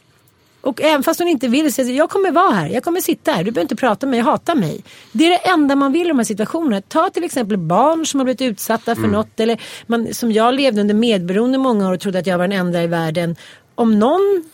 Och 0.67 0.83
även 0.83 1.03
fast 1.03 1.21
hon 1.21 1.29
inte 1.29 1.49
vill 1.49 1.73
säga 1.73 1.91
jag 1.91 2.11
kommer 2.11 2.31
vara 2.31 2.51
här, 2.51 2.69
jag 2.69 2.85
kommer 2.85 3.01
sitta 3.01 3.33
här, 3.33 3.45
du 3.45 3.51
behöver 3.51 3.65
inte 3.65 3.77
prata 3.77 4.07
med 4.07 4.11
mig, 4.11 4.21
hata 4.21 4.55
mig. 4.55 4.85
Det 5.13 5.25
är 5.25 5.31
det 5.31 5.37
enda 5.49 5.77
man 5.77 5.93
vill 5.93 6.07
i 6.07 6.09
de 6.09 6.19
här 6.19 6.25
situationerna. 6.25 6.81
Ta 6.81 7.11
till 7.11 7.25
exempel 7.25 7.57
barn 7.57 8.07
som 8.07 8.21
har 8.21 8.25
blivit 8.25 8.41
utsatta 8.41 8.95
för 8.95 9.07
något. 9.07 9.41
Eller 9.41 9.61
man, 9.87 10.15
som 10.15 10.33
jag 10.33 10.55
levde 10.55 10.81
under 10.81 10.95
medberoende 10.95 11.59
många 11.59 11.89
år 11.89 11.93
och 11.93 12.01
trodde 12.01 12.19
att 12.19 12.27
jag 12.27 12.39
var 12.39 12.49
den 12.49 12.59
enda 12.59 12.83
i 12.83 12.87
världen. 12.87 13.37
Om 13.75 13.99
någon 13.99 14.45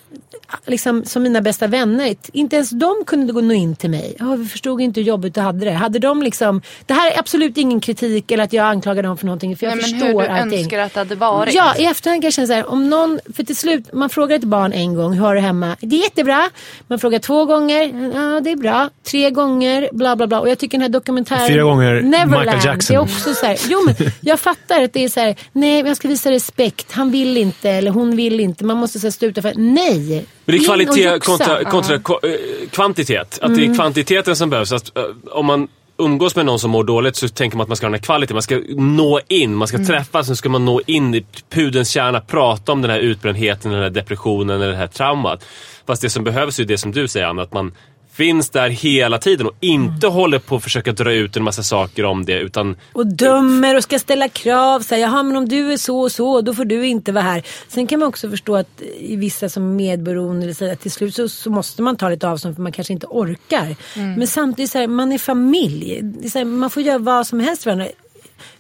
liksom, 0.67 1.05
som 1.05 1.23
mina 1.23 1.41
bästa 1.41 1.67
vänner, 1.67 2.15
inte 2.33 2.57
ens 2.57 2.71
de 2.71 2.95
kunde 3.07 3.33
gå 3.33 3.41
nå 3.41 3.55
in 3.55 3.77
till 3.77 3.91
mig. 3.91 4.17
Oh, 4.21 4.37
vi 4.37 4.47
förstod 4.47 4.81
inte 4.81 5.01
hur 5.01 5.07
jobbigt 5.07 5.35
du 5.35 5.41
hade 5.41 5.65
det. 5.65 5.73
Hade 5.73 5.99
de 5.99 6.23
liksom, 6.23 6.63
det 6.87 6.95
här 6.95 7.11
är 7.11 7.19
absolut 7.19 7.59
ingen 7.59 7.81
kritik 7.81 8.31
eller 8.31 8.45
att 8.45 8.53
jag 8.53 8.67
anklagar 8.67 9.03
dem 9.03 9.17
för 9.17 9.27
någonting. 9.27 9.57
För 9.57 9.67
jag 9.67 9.77
Nej, 9.77 9.83
men 9.83 10.01
förstår 10.01 10.21
hur 10.21 10.29
du 10.29 10.35
allting. 10.35 10.59
önskar 10.59 10.79
att 10.79 10.95
det 10.95 11.01
hade 11.01 11.15
varit. 11.15 11.55
Ja, 11.55 11.75
i 11.79 11.85
efterhand 11.85 12.23
kan 12.23 12.27
jag 12.27 12.35
känna 12.35 12.47
så 12.47 12.53
här, 12.53 12.71
om 12.71 12.91
någon, 12.91 13.21
för 13.37 13.45
till 13.45 13.57
slut, 13.57 13.93
man 13.93 14.11
frågar 14.11 14.37
ett 14.37 14.45
barn 14.45 14.73
en 14.73 14.95
gång, 14.95 15.13
hur 15.13 15.21
har 15.21 15.35
du 15.35 15.41
det 15.41 15.47
hemma? 15.47 15.77
Det 15.81 15.97
är 15.97 16.03
jättebra. 16.03 16.51
Man 16.89 16.99
frågar 16.99 17.19
två 17.19 17.45
gånger, 17.45 17.83
ja 18.15 18.41
det 18.41 18.51
är 18.51 18.57
bra. 18.57 18.91
Tre 19.03 19.31
gånger, 19.31 19.89
bla 19.93 20.17
bla 20.17 20.27
bla. 20.27 20.41
Och 20.41 20.49
jag 20.49 20.59
tycker 20.59 20.79
den 20.79 20.83
här 20.83 20.89
dokumentären 20.89 21.49
Fyra 21.49 21.63
gånger 21.63 22.03
Neverland, 22.03 22.31
Michael 22.31 22.65
Jackson. 22.65 22.95
Det 22.95 22.99
är 22.99 23.03
också 23.03 23.35
så 23.35 23.47
här, 23.47 23.59
jo 23.69 23.79
men 23.87 24.11
jag 24.21 24.41
fattar 24.41 24.83
att 24.83 24.93
det 24.93 25.05
är 25.05 25.09
så 25.09 25.21
här, 25.21 25.37
nej 25.53 25.83
jag 25.87 25.97
ska 25.97 26.09
visa 26.09 26.31
respekt, 26.31 26.93
han 26.93 27.11
vill 27.11 27.37
inte 27.37 27.71
eller 27.71 27.91
hon 27.91 28.17
vill 28.17 28.41
inte. 28.41 28.65
Man 28.65 28.77
måste 28.77 28.99
så 29.01 29.07
här, 29.07 29.13
stå 29.13 29.27
utanför, 29.27 29.53
nej. 29.57 30.02
Men 30.45 30.57
det 30.57 30.57
är 30.57 30.65
kvalitet 30.65 31.19
kontra, 31.21 31.65
kontra 31.65 31.99
ko- 31.99 32.21
eh, 32.23 32.69
kvantitet. 32.71 33.39
Att 33.43 33.57
det 33.57 33.67
är 33.67 33.75
kvantiteten 33.75 34.37
som 34.37 34.51
behövs. 34.51 34.73
Att, 34.73 34.97
eh, 34.99 35.05
om 35.31 35.47
man 35.47 35.69
umgås 35.99 36.37
med 36.37 36.47
någon 36.47 36.59
som 36.59 36.71
mår 36.71 36.85
dåligt 36.85 37.17
så 37.17 37.29
tänker 37.29 37.57
man 37.57 37.63
att 37.65 37.69
man 37.69 37.77
ska 37.77 37.87
ha 37.87 37.89
den 37.91 37.95
här 38.01 38.05
kvaliteten. 38.05 38.35
Man 38.35 38.43
ska 38.43 38.61
nå 38.77 39.21
in, 39.29 39.55
man 39.55 39.69
ska 39.69 39.79
träffas, 39.79 40.27
så 40.27 40.37
ska 40.37 40.49
man 40.49 40.65
nå 40.65 40.81
in 40.87 41.15
i 41.15 41.25
pudens 41.51 41.91
kärna. 41.91 42.21
Prata 42.21 42.73
om 42.73 42.83
den 42.83 42.91
här 42.91 42.99
utbrändheten, 42.99 43.73
den 43.73 43.83
här 43.83 43.91
depressionen 43.91 44.57
eller 44.57 44.69
det 44.71 44.77
här 44.77 44.87
traumat. 44.87 45.45
Fast 45.87 46.03
det 46.03 46.11
som 46.11 46.25
behövs 46.25 46.59
är 46.59 46.65
det 46.65 46.79
som 46.79 46.93
du 46.93 47.09
säger 47.09 47.27
Anna, 47.27 47.43
att 47.43 47.53
man 47.53 47.73
finns 48.13 48.51
där 48.51 48.69
hela 48.69 49.19
tiden 49.19 49.47
och 49.47 49.55
inte 49.61 50.07
håller 50.07 50.39
på 50.39 50.57
att 50.57 50.63
försöka 50.63 50.93
dra 50.93 51.13
ut 51.13 51.37
en 51.37 51.43
massa 51.43 51.63
saker 51.63 52.05
om 52.05 52.25
det. 52.25 52.39
Utan 52.39 52.77
Och 52.93 53.07
dömer 53.07 53.77
och 53.77 53.83
ska 53.83 53.99
ställa 53.99 54.29
krav. 54.29 54.81
Så 54.81 54.95
här, 54.95 55.03
Jaha, 55.03 55.23
men 55.23 55.37
om 55.37 55.49
du 55.49 55.73
är 55.73 55.77
så 55.77 56.01
och 56.01 56.13
så, 56.13 56.41
då 56.41 56.55
får 56.55 56.65
du 56.65 56.87
inte 56.87 57.13
vara 57.13 57.25
här. 57.25 57.43
Sen 57.69 57.87
kan 57.87 58.01
man 58.01 58.09
också 58.09 58.31
förstå 58.31 58.57
att 58.57 58.83
i 58.99 59.17
vissa 59.17 59.49
som 59.49 59.63
är 59.63 59.75
medberoende, 59.75 60.45
eller 60.45 60.55
så 60.55 60.67
här, 60.67 60.75
till 60.75 60.91
slut 60.91 61.15
så, 61.15 61.29
så 61.29 61.51
måste 61.51 61.83
man 61.83 61.97
ta 61.97 62.09
lite 62.09 62.29
avstånd 62.29 62.55
för 62.55 62.63
man 62.63 62.73
kanske 62.73 62.93
inte 62.93 63.07
orkar. 63.07 63.77
Men 64.17 64.27
samtidigt, 64.27 64.71
så 64.71 64.79
här, 64.79 64.87
man 64.87 65.13
är 65.13 65.19
familj. 65.19 66.01
Det 66.03 66.27
är 66.27 66.31
så 66.31 66.39
här, 66.39 66.45
man 66.45 66.71
får 66.71 66.83
göra 66.83 66.99
vad 66.99 67.27
som 67.27 67.41
helst 67.41 67.63
för 67.63 67.71
varandra. 67.71 67.89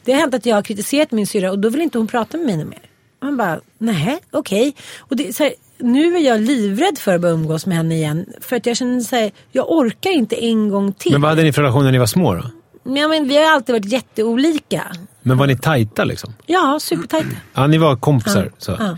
Det 0.04 0.12
har 0.12 0.20
hänt 0.20 0.34
att 0.34 0.46
jag 0.46 0.56
har 0.56 0.62
kritiserat 0.62 1.12
min 1.12 1.26
syrra 1.26 1.50
och 1.50 1.58
då 1.58 1.68
vill 1.68 1.80
inte 1.80 1.98
hon 1.98 2.06
prata 2.06 2.36
med 2.36 2.46
mig 2.46 2.64
mer. 2.64 2.82
Man 3.22 3.36
bara, 3.36 3.60
nej, 3.78 4.18
okej. 4.30 4.74
Och 4.98 5.16
det 5.16 5.28
är 5.28 5.32
så 5.32 5.42
här, 5.42 5.54
nu 5.82 6.16
är 6.16 6.20
jag 6.20 6.40
livrädd 6.40 6.98
för 6.98 7.14
att 7.14 7.20
börja 7.20 7.34
umgås 7.34 7.66
med 7.66 7.76
henne 7.76 7.94
igen. 7.94 8.26
För 8.40 8.56
att 8.56 8.66
jag 8.66 8.76
känner 8.76 9.00
så 9.00 9.16
här, 9.16 9.30
jag 9.52 9.70
orkar 9.70 10.10
inte 10.10 10.44
en 10.44 10.68
gång 10.68 10.92
till. 10.92 11.12
Men 11.12 11.20
vad 11.20 11.30
hade 11.30 11.42
ni 11.42 11.52
för 11.52 11.62
relation 11.62 11.84
när 11.84 11.92
ni 11.92 11.98
var 11.98 12.06
små 12.06 12.34
då? 12.34 12.44
Men, 12.84 13.10
men 13.10 13.28
vi 13.28 13.36
har 13.36 13.52
alltid 13.52 13.72
varit 13.72 13.84
jätteolika. 13.92 14.82
Men 15.22 15.38
var 15.38 15.46
ni 15.46 15.58
tajta 15.58 16.04
liksom? 16.04 16.34
Ja, 16.46 16.78
supertajta. 16.80 17.28
Ja, 17.54 17.66
ni 17.66 17.78
var 17.78 17.96
kompisar. 17.96 18.44
Ja, 18.44 18.50
Så. 18.58 18.76
ja. 18.78 18.96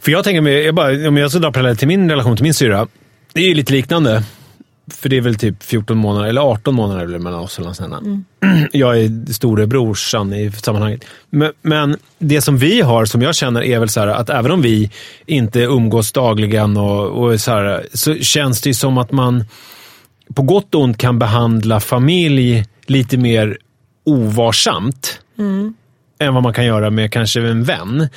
För 0.00 0.12
jag 0.12 0.24
tänker 0.24 0.40
mig, 0.40 0.52
jag 0.64 0.74
bara, 0.74 1.08
om 1.08 1.16
jag 1.16 1.30
ska 1.30 1.40
dra 1.40 1.52
paralleller 1.52 1.76
till 1.76 1.88
min 1.88 2.10
relation 2.10 2.36
till 2.36 2.42
min 2.42 2.54
syrra. 2.54 2.88
Det 3.32 3.40
är 3.40 3.48
ju 3.48 3.54
lite 3.54 3.72
liknande. 3.72 4.22
För 4.90 5.08
det 5.08 5.16
är 5.16 5.20
väl 5.20 5.34
typ 5.34 5.62
14 5.62 5.98
månader, 5.98 6.28
eller 6.28 6.40
18 6.40 6.74
månader 6.74 7.06
det 7.06 7.18
mellan 7.18 7.40
oss. 7.40 7.52
Sånt 7.52 7.78
där. 7.90 8.24
Jag 8.72 9.00
är 9.00 9.32
storebrorsan 9.32 10.32
i 10.32 10.52
sammanhanget. 10.52 11.04
Men, 11.30 11.52
men 11.62 11.96
det 12.18 12.40
som 12.40 12.58
vi 12.58 12.80
har, 12.80 13.04
som 13.04 13.22
jag 13.22 13.34
känner, 13.34 13.62
är 13.62 13.78
väl 13.78 13.88
så 13.88 14.00
här 14.00 14.06
att 14.06 14.30
även 14.30 14.50
om 14.50 14.62
vi 14.62 14.90
inte 15.26 15.60
umgås 15.60 16.12
dagligen 16.12 16.76
och, 16.76 17.08
och 17.08 17.40
så, 17.40 17.50
här, 17.50 17.86
så 17.92 18.14
känns 18.14 18.60
det 18.60 18.70
ju 18.70 18.74
som 18.74 18.98
att 18.98 19.12
man 19.12 19.44
på 20.34 20.42
gott 20.42 20.74
och 20.74 20.80
ont 20.80 20.98
kan 20.98 21.18
behandla 21.18 21.80
familj 21.80 22.64
lite 22.86 23.16
mer 23.16 23.58
ovarsamt 24.04 25.20
än 26.18 26.34
vad 26.34 26.42
man 26.42 26.54
kan 26.54 26.66
göra 26.66 26.90
med 26.90 27.12
kanske 27.12 27.40
en 27.40 27.64
vän. 27.64 28.08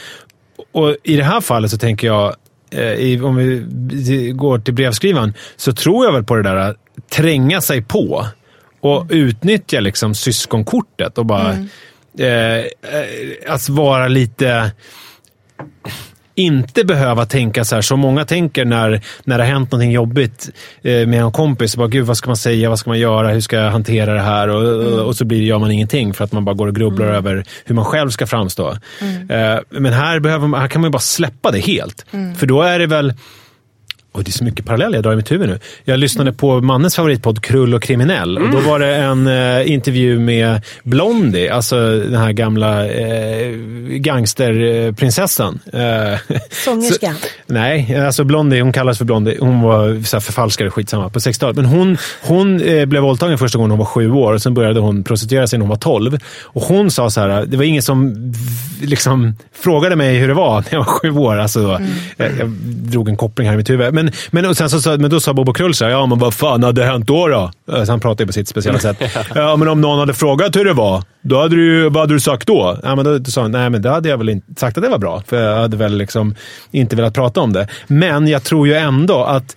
Och 0.72 0.96
I 1.04 1.16
det 1.16 1.24
här 1.24 1.42
fallet 1.42 1.72
så 1.72 1.78
tänker 1.78 2.08
jag, 2.08 2.36
i, 2.72 3.22
om 3.22 3.36
vi 3.36 4.32
går 4.36 4.60
till 4.60 4.74
brevskrivaren, 4.74 5.34
så 5.56 5.74
tror 5.74 6.06
jag 6.06 6.14
väl 6.14 6.24
på 6.24 6.36
det 6.36 6.44
där 6.44 6.56
att 6.56 6.78
tränga 7.10 7.62
sig 7.62 7.82
på 7.82 8.26
och 8.82 9.06
utnyttja 9.10 9.80
liksom 9.80 10.16
syskonkortet 10.16 11.18
och 11.18 11.26
bara... 11.26 11.52
Eh, 12.20 12.58
eh, 12.58 12.66
att 13.48 13.70
vara 13.70 14.08
lite... 14.08 14.72
inte 16.38 16.84
behöva 16.84 17.26
tänka 17.26 17.66
så 17.66 17.76
här 17.76 17.82
som 17.82 18.00
många 18.00 18.26
tänker 18.26 18.66
när, 18.66 19.02
när 19.24 19.38
det 19.38 19.44
har 19.44 19.52
hänt 19.52 19.72
någonting 19.72 19.92
jobbigt 19.92 20.50
eh, 20.82 21.08
med 21.08 21.22
en 21.22 21.32
kompis. 21.32 21.76
Bara, 21.76 21.88
Gud, 21.88 22.06
vad 22.06 22.18
ska 22.18 22.30
man 22.30 22.38
säga? 22.38 22.70
Vad 22.70 22.80
ska 22.80 22.90
man 22.90 23.00
göra? 23.00 23.30
Hur 23.30 23.42
ska 23.42 23.56
jag 23.56 23.72
hantera 23.72 24.14
det 24.14 24.22
här? 24.22 24.48
Och, 24.48 25.06
och 25.08 25.16
så 25.16 25.26
blir, 25.26 25.42
gör 25.42 25.60
man 25.60 25.72
ingenting 25.72 26.14
för 26.14 26.24
att 26.24 26.32
man 26.32 26.46
bara 26.46 26.56
går 26.56 26.68
och 26.68 26.76
grubblar 26.76 27.08
över 27.08 27.44
hur 27.66 27.76
man 27.76 27.86
själv 27.86 28.10
ska 28.10 28.28
framstå. 28.28 28.70
Eh, 29.30 29.60
men 29.70 29.94
här, 29.94 30.20
behöver 30.20 30.58
här 30.58 30.68
kan 30.68 30.82
man 30.82 30.88
ju 30.90 30.92
bara 30.92 31.00
släppa 31.00 31.52
det 31.52 31.60
helt. 31.60 32.06
För 32.38 32.46
då 32.46 32.62
är 32.62 32.80
det 32.80 32.88
väl 32.88 33.14
Oj, 34.18 34.24
det 34.24 34.30
är 34.30 34.32
så 34.32 34.44
mycket 34.44 34.66
paralleller 34.66 34.98
jag 34.98 35.04
drar 35.04 35.14
i 35.14 35.16
mitt 35.16 35.32
huvud 35.32 35.50
nu. 35.50 35.60
Jag 35.84 36.00
lyssnade 36.00 36.34
på 36.34 36.62
mannens 36.62 36.96
favoritpodd 36.96 37.42
Krull 37.44 37.74
och 37.74 37.84
kriminell. 37.84 38.38
Och 38.38 38.50
då 38.52 38.60
var 38.60 38.80
det 38.80 38.96
en 38.96 39.28
eh, 39.28 39.72
intervju 39.72 40.20
med 40.20 40.62
Blondie, 40.84 41.54
alltså 41.54 41.76
den 42.00 42.16
här 42.16 42.32
gamla 42.32 42.88
eh, 42.88 43.52
gangsterprinsessan. 44.38 45.60
Eh, 45.74 45.80
Sångerskan. 46.66 47.16
så- 47.16 47.28
Nej, 47.54 47.96
alltså 48.06 48.24
Blondie, 48.24 48.62
hon 48.62 48.74
kallas 48.74 48.98
för 48.98 49.06
Blondie. 49.06 49.38
Hon 49.40 49.62
var 49.62 50.04
så 50.04 50.16
här 50.16 50.22
förfalskare, 50.22 50.70
skitsamma, 50.72 51.10
på 51.10 51.20
60-talet. 51.20 51.56
Men 51.56 51.66
hon, 51.66 51.98
hon 52.24 52.62
eh, 52.62 52.86
blev 52.86 53.02
våldtagen 53.02 53.38
första 53.38 53.58
gången 53.58 53.72
hon 53.72 53.80
var 53.80 53.86
sju 53.86 54.12
år 54.12 54.34
och 54.34 54.42
sen 54.42 54.54
började 54.54 54.80
hon 54.80 55.04
prostituera 55.04 55.48
sig 55.48 55.60
när 55.60 55.64
hon 55.64 55.70
var 55.70 55.76
12. 55.78 56.18
Och 56.44 56.62
hon 56.62 56.92
sa 56.92 57.10
så 57.10 57.22
här, 57.22 57.46
det 57.46 57.58
var 57.58 57.64
ingen 57.64 57.82
som 57.82 58.34
liksom 58.82 59.36
frågade 59.54 59.96
mig 59.96 60.16
hur 60.18 60.28
det 60.28 60.34
var 60.34 60.56
när 60.62 60.68
jag 60.72 60.78
var 60.80 60.86
sju 60.86 61.12
år. 61.12 61.38
Alltså, 61.38 61.82
jag, 62.18 62.32
jag 62.40 62.50
drog 62.66 63.10
en 63.10 63.18
koppling 63.18 63.48
här 63.48 63.54
i 63.54 63.58
mitt 63.58 63.70
huvud. 63.70 63.94
Men, 63.94 64.07
men, 64.32 64.46
och 64.46 64.58
sen 64.58 64.70
så, 64.70 64.98
men 64.98 65.10
då 65.10 65.20
sa 65.20 65.34
Bobo 65.34 65.54
Krull 65.54 65.74
ja 65.80 66.06
men 66.06 66.20
vad 66.20 66.34
fan 66.34 66.64
hade 66.64 66.84
hänt 66.84 67.08
då? 67.08 67.28
då? 67.28 67.52
Eh, 67.72 67.84
Så 67.84 67.92
han 67.92 68.00
pratade 68.00 68.28
på 68.28 68.34
sitt 68.34 68.48
speciella 68.48 68.80
sätt. 68.80 68.98
ja, 69.36 69.56
men 69.56 69.68
om 69.68 69.82
någon 69.82 70.00
hade 70.00 70.14
frågat 70.14 70.56
hur 70.56 70.66
det 70.66 70.74
var, 70.74 71.04
då 71.22 71.42
hade 71.42 71.56
du, 71.56 71.90
vad 71.90 71.98
hade 72.04 72.14
du 72.14 72.20
sagt 72.20 72.48
då? 72.48 72.78
Ja, 72.84 72.96
men 72.96 73.06
då, 73.06 73.18
då 73.18 73.32
sa 73.32 73.42
han, 73.42 73.52
nej 73.52 73.70
men 73.70 73.82
då 73.82 73.90
hade 73.90 74.10
jag 74.10 74.18
väl 74.18 74.30
inte 74.30 74.60
sagt 74.60 74.78
att 74.78 74.84
det 74.84 74.90
var 74.90 74.98
bra. 74.98 75.24
För 75.28 75.44
jag 75.44 75.58
hade 75.62 75.78
väl 75.78 75.98
liksom 75.98 76.36
inte 76.72 76.96
velat 76.96 77.14
prata 77.14 77.42
om 77.42 77.54
det. 77.54 77.68
Men 77.88 78.28
jag 78.28 78.44
tror 78.44 78.68
ju 78.68 78.74
ändå 78.74 79.24
att 79.24 79.56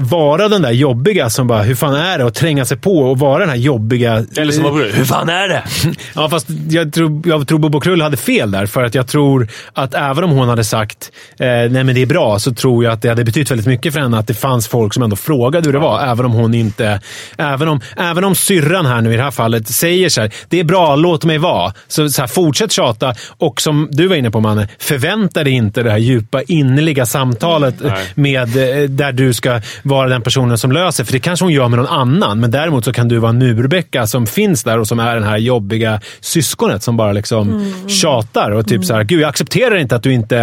vara 0.00 0.48
den 0.48 0.62
där 0.62 0.70
jobbiga 0.70 1.30
som 1.30 1.46
bara, 1.46 1.62
hur 1.62 1.74
fan 1.74 1.94
är 1.94 2.18
det? 2.18 2.26
att 2.26 2.34
tränga 2.34 2.64
sig 2.64 2.76
på 2.76 2.98
och 2.98 3.18
vara 3.18 3.38
den 3.38 3.48
här 3.48 3.56
jobbiga... 3.56 4.24
Eller 4.36 4.52
som 4.52 4.62
bror, 4.62 4.90
hur 4.92 5.04
fan 5.04 5.28
är 5.28 5.48
det? 5.48 5.62
Ja, 6.14 6.28
fast 6.28 6.46
jag 6.68 6.92
tror, 6.92 7.22
jag 7.24 7.48
tror 7.48 7.58
Bobo 7.58 7.80
Krull 7.80 8.02
hade 8.02 8.16
fel 8.16 8.50
där. 8.50 8.66
För 8.66 8.84
att 8.84 8.94
jag 8.94 9.08
tror 9.08 9.48
att 9.72 9.94
även 9.94 10.24
om 10.24 10.30
hon 10.30 10.48
hade 10.48 10.64
sagt 10.64 11.12
eh, 11.38 11.46
nej 11.46 11.70
men 11.70 11.94
det 11.94 12.02
är 12.02 12.06
bra, 12.06 12.38
så 12.38 12.54
tror 12.54 12.84
jag 12.84 12.92
att 12.92 13.02
det 13.02 13.08
hade 13.08 13.24
betytt 13.24 13.50
väldigt 13.50 13.66
mycket 13.66 13.92
för 13.92 14.00
henne 14.00 14.18
att 14.18 14.26
det 14.26 14.34
fanns 14.34 14.68
folk 14.68 14.94
som 14.94 15.02
ändå 15.02 15.16
frågade 15.16 15.68
hur 15.68 15.72
det 15.72 15.78
var. 15.78 16.00
Även 16.00 16.26
om 16.26 16.32
hon 16.32 16.54
inte... 16.54 17.00
Även 17.36 17.68
om, 17.68 17.80
även 17.96 18.24
om 18.24 18.34
syrran 18.34 18.86
här 18.86 19.00
nu 19.00 19.14
i 19.14 19.16
det 19.16 19.22
här 19.22 19.30
fallet 19.30 19.68
säger 19.68 20.08
så 20.08 20.20
här, 20.20 20.30
det 20.48 20.60
är 20.60 20.64
bra, 20.64 20.96
låt 20.96 21.24
mig 21.24 21.38
vara. 21.38 21.72
Så, 21.88 22.08
så 22.08 22.22
här, 22.22 22.28
fortsätt 22.28 22.72
tjata. 22.72 23.14
Och 23.38 23.60
som 23.60 23.88
du 23.90 24.06
var 24.06 24.16
inne 24.16 24.30
på 24.30 24.40
Manne, 24.40 24.68
förvänta 24.78 25.44
dig 25.44 25.52
inte 25.52 25.82
det 25.82 25.90
här 25.90 25.98
djupa 25.98 26.42
innerliga 26.42 27.06
samtalet 27.06 27.84
eh, 27.84 27.92
med, 28.14 28.56
eh, 28.56 28.88
där 28.88 29.12
du 29.12 29.32
ska 29.32 29.60
vara 29.90 30.08
den 30.08 30.22
personen 30.22 30.58
som 30.58 30.72
löser. 30.72 31.04
För 31.04 31.12
det 31.12 31.18
kanske 31.20 31.44
hon 31.44 31.52
gör 31.52 31.68
med 31.68 31.78
någon 31.78 31.86
annan. 31.88 32.40
Men 32.40 32.50
däremot 32.50 32.84
så 32.84 32.92
kan 32.92 33.08
du 33.08 33.18
vara 33.18 33.30
en 33.30 33.38
murbäcka 33.38 34.06
som 34.06 34.26
finns 34.26 34.64
där 34.64 34.78
och 34.78 34.88
som 34.88 34.98
är 35.00 35.14
den 35.14 35.24
här 35.24 35.38
jobbiga 35.38 36.00
syskonet 36.20 36.82
som 36.82 36.96
bara 36.96 37.12
liksom 37.12 37.72
tjatar. 37.88 38.50
Och 38.50 38.66
typ 38.68 38.84
så 38.84 38.94
här, 38.94 39.04
gud 39.04 39.20
jag 39.20 39.28
accepterar 39.28 39.76
inte 39.76 39.96
att 39.96 40.02
du 40.02 40.12
inte 40.12 40.38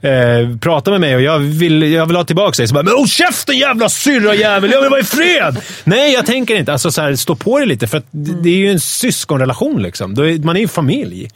eh, 0.00 0.56
pratar 0.60 0.92
med 0.92 1.00
mig 1.00 1.16
och 1.16 1.22
jag 1.22 1.38
vill, 1.38 1.82
jag 1.92 2.06
vill 2.06 2.16
ha 2.16 2.24
tillbaka 2.24 2.56
dig. 2.56 2.68
Så 2.68 2.74
bara, 2.74 2.82
men 2.82 2.94
håll 2.94 3.08
käften 3.08 3.58
jävla 3.58 3.88
syrrajävel, 3.88 4.70
jag 4.70 4.80
vill 4.80 4.90
vara 4.90 5.00
i 5.00 5.04
fred! 5.04 5.56
Nej, 5.84 6.12
jag 6.12 6.26
tänker 6.26 6.54
inte. 6.56 6.72
Alltså 6.72 6.90
så 6.90 7.00
här, 7.02 7.14
stå 7.16 7.34
på 7.34 7.58
dig 7.58 7.66
lite 7.68 7.86
för 7.86 7.98
att 7.98 8.06
det- 8.10 8.48
är 8.50 8.56
ju 8.56 8.70
en 8.70 8.80
syskonrelation. 8.80 9.82
Liksom. 9.82 10.38
Man 10.44 10.56
är 10.56 10.60
ju 10.60 10.68
familj. 10.68 11.28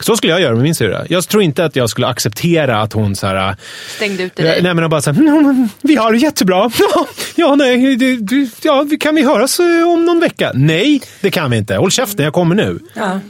Så 0.00 0.16
skulle 0.16 0.32
jag 0.32 0.40
göra 0.40 0.54
med 0.54 0.62
min 0.62 0.74
syrra. 0.74 1.06
Jag 1.08 1.28
tror 1.28 1.42
inte 1.42 1.64
att 1.64 1.76
jag 1.76 1.90
skulle 1.90 2.06
acceptera 2.06 2.80
att 2.82 2.92
hon 2.92 3.16
så 3.16 3.26
här, 3.26 3.56
Stängde 3.96 4.22
ute 4.22 4.42
dig. 4.42 4.62
nej 4.62 4.74
men 4.74 4.90
bara 4.90 5.02
så 5.02 5.12
här, 5.12 5.20
"Mm, 5.20 5.42
men 5.46 5.68
vi 5.82 5.96
har 5.96 6.12
det 6.12 6.18
jättebra. 6.18 6.70
Ja, 7.38 7.54
nej, 7.54 7.96
det, 7.96 8.16
det, 8.16 8.50
ja, 8.62 8.86
kan 9.00 9.14
vi 9.14 9.22
höras 9.22 9.60
eh, 9.60 9.88
om 9.92 10.04
någon 10.06 10.20
vecka? 10.20 10.50
Nej, 10.54 11.02
det 11.20 11.30
kan 11.30 11.50
vi 11.50 11.56
inte. 11.56 11.76
Håll 11.76 11.90
käften, 11.90 12.24
jag 12.24 12.34
kommer 12.34 12.54
nu. 12.54 12.78
Ja. 12.94 13.20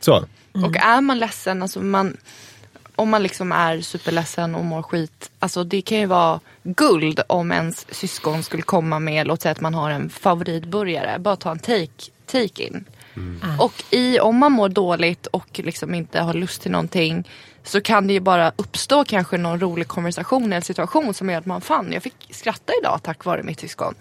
Så. 0.00 0.24
Och 0.64 0.76
är 0.76 1.00
man 1.00 1.18
ledsen, 1.18 1.62
alltså 1.62 1.80
man, 1.80 2.16
om 2.96 3.08
man 3.10 3.22
liksom 3.22 3.52
är 3.52 3.80
superledsen 3.80 4.54
och 4.54 4.64
mår 4.64 4.82
skit. 4.82 5.30
Alltså 5.38 5.64
det 5.64 5.80
kan 5.82 5.98
ju 5.98 6.06
vara 6.06 6.40
guld 6.62 7.20
om 7.26 7.52
ens 7.52 7.86
syskon 7.94 8.42
skulle 8.42 8.62
komma 8.62 8.98
med, 8.98 9.26
låt 9.26 9.42
säga 9.42 9.52
att 9.52 9.60
man 9.60 9.74
har 9.74 9.90
en 9.90 10.10
favoritburgare. 10.10 11.18
Bara 11.18 11.36
ta 11.36 11.50
en 11.50 11.58
take, 11.58 11.88
take 12.32 12.62
in. 12.62 12.84
Och 13.58 13.84
i, 13.90 14.20
om 14.20 14.36
man 14.36 14.52
mår 14.52 14.68
dåligt 14.68 15.26
och 15.26 15.60
liksom 15.64 15.94
inte 15.94 16.20
har 16.20 16.34
lust 16.34 16.62
till 16.62 16.70
någonting 16.70 17.28
så 17.66 17.80
kan 17.80 18.06
det 18.06 18.12
ju 18.12 18.20
bara 18.20 18.52
uppstå 18.56 19.04
kanske 19.04 19.36
någon 19.38 19.60
rolig 19.60 19.88
konversation 19.88 20.52
eller 20.52 20.60
situation 20.60 21.14
som 21.14 21.30
gör 21.30 21.38
att 21.38 21.46
man 21.46 21.60
fan, 21.60 21.92
jag 21.92 22.02
fick 22.02 22.14
skratta 22.30 22.72
idag 22.82 23.00
tack 23.02 23.24
vare 23.24 23.42
mitt 23.42 23.60
syskon. 23.60 23.94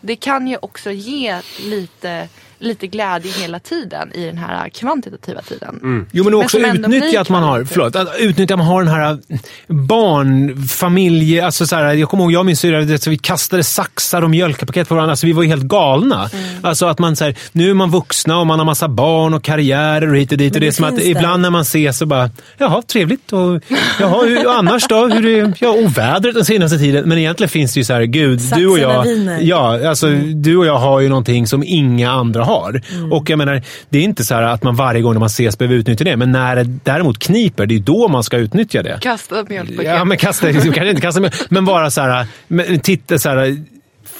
Det 0.00 0.16
kan 0.16 0.46
ju 0.46 0.56
också 0.62 0.90
ge 0.90 1.36
lite, 1.64 2.28
lite 2.58 2.86
glädje 2.86 3.32
hela 3.32 3.58
tiden 3.58 4.12
i 4.12 4.26
den 4.26 4.38
här 4.38 4.68
kvantitativa 4.68 5.42
tiden. 5.42 6.06
Jo, 6.12 6.24
men 6.24 6.34
också 6.34 6.58
ändå 6.58 6.88
utnyttja 6.88 7.20
att 7.20 7.28
man 7.28 7.42
har, 7.42 7.64
förlåt, 7.64 7.96
att 7.96 8.08
utnyttja 8.18 8.54
att 8.54 8.58
man 8.58 8.66
har 8.66 8.84
den 8.84 8.92
här 8.94 9.10
äh, 9.28 9.36
barn, 9.84 10.56
familj, 10.68 11.40
alltså 11.40 11.66
så 11.66 11.76
här, 11.76 11.92
jag 11.94 12.08
kommer 12.08 12.24
ihåg 12.24 12.32
jag 12.32 12.38
och 12.40 12.46
min 12.46 12.56
syrra, 12.56 12.80
det- 12.80 12.98
så 13.02 13.10
vi 13.10 13.18
kastade 13.18 13.64
saxar 13.64 14.22
och 14.22 14.30
mjölkpaket 14.30 14.88
på 14.88 14.94
varandra, 14.94 15.10
alltså 15.12 15.26
vi 15.26 15.32
var 15.32 15.42
ju 15.42 15.48
helt 15.48 15.62
galna. 15.62 16.30
Mm. 16.32 16.44
Alltså 16.62 16.86
att 16.86 16.98
man 16.98 17.16
så 17.16 17.24
här, 17.24 17.36
nu 17.52 17.70
är 17.70 17.74
man 17.74 17.90
vuxna 17.90 18.38
och 18.38 18.46
man 18.46 18.58
har 18.58 18.66
massa 18.66 18.88
barn 18.88 19.34
och 19.34 19.44
karriärer 19.44 20.10
och 20.10 20.16
hit 20.16 20.32
och 20.32 20.38
dit. 20.38 20.52
Men 20.52 20.56
och 20.56 20.60
det 20.60 20.66
är 20.66 20.70
det 20.70 20.72
som 20.72 20.84
att 20.84 20.96
där. 20.96 21.02
ibland 21.08 21.42
när 21.42 21.50
man 21.50 21.60
ses 21.62 21.98
så 21.98 22.06
bara, 22.06 22.30
jaha, 22.58 22.82
trevligt. 22.82 22.99
Och, 23.32 23.62
jaha, 24.00 24.24
hur, 24.24 24.46
och 24.46 24.54
annars 24.54 24.86
då? 24.88 25.06
Hur 25.06 25.26
är, 25.26 25.52
ja, 25.58 25.68
och 25.68 25.98
vädret 25.98 26.34
den 26.34 26.44
senaste 26.44 26.78
tiden. 26.78 27.08
Men 27.08 27.18
egentligen 27.18 27.48
finns 27.48 27.74
det 27.74 27.80
ju 27.80 27.84
så 27.84 27.92
här, 27.92 28.02
gud, 28.02 28.40
du 28.56 28.66
och 28.66 28.78
jag, 28.78 29.06
ja, 29.40 29.88
alltså, 29.88 30.10
du 30.34 30.56
och 30.56 30.66
jag 30.66 30.78
har 30.78 31.00
ju 31.00 31.08
någonting 31.08 31.46
som 31.46 31.62
inga 31.66 32.10
andra 32.10 32.44
har. 32.44 32.82
Och 33.10 33.30
jag 33.30 33.38
menar, 33.38 33.62
det 33.88 33.98
är 33.98 34.02
inte 34.02 34.24
så 34.24 34.34
här 34.34 34.42
att 34.42 34.62
man 34.62 34.76
varje 34.76 35.00
gång 35.00 35.12
när 35.12 35.20
man 35.20 35.26
ses 35.26 35.58
behöver 35.58 35.76
utnyttja 35.76 36.04
det. 36.04 36.16
Men 36.16 36.32
när 36.32 36.56
det 36.56 36.64
däremot 36.64 37.18
kniper, 37.18 37.66
det 37.66 37.74
är 37.74 37.80
då 37.80 38.08
man 38.08 38.24
ska 38.24 38.36
utnyttja 38.36 38.82
det. 38.82 38.98
Kasta 39.00 39.44
mjölkpaket. 39.48 39.84
Ja, 39.84 40.04
men 40.04 40.18
kasta, 40.18 40.52
kanske 40.52 40.88
inte 40.88 41.00
kasta, 41.00 41.20
men, 41.20 41.30
men 41.48 41.64
bara 41.64 41.90
så 41.90 42.00
här, 42.00 42.26
men 42.48 42.80
titta 42.80 43.18
så 43.18 43.28
här, 43.28 43.64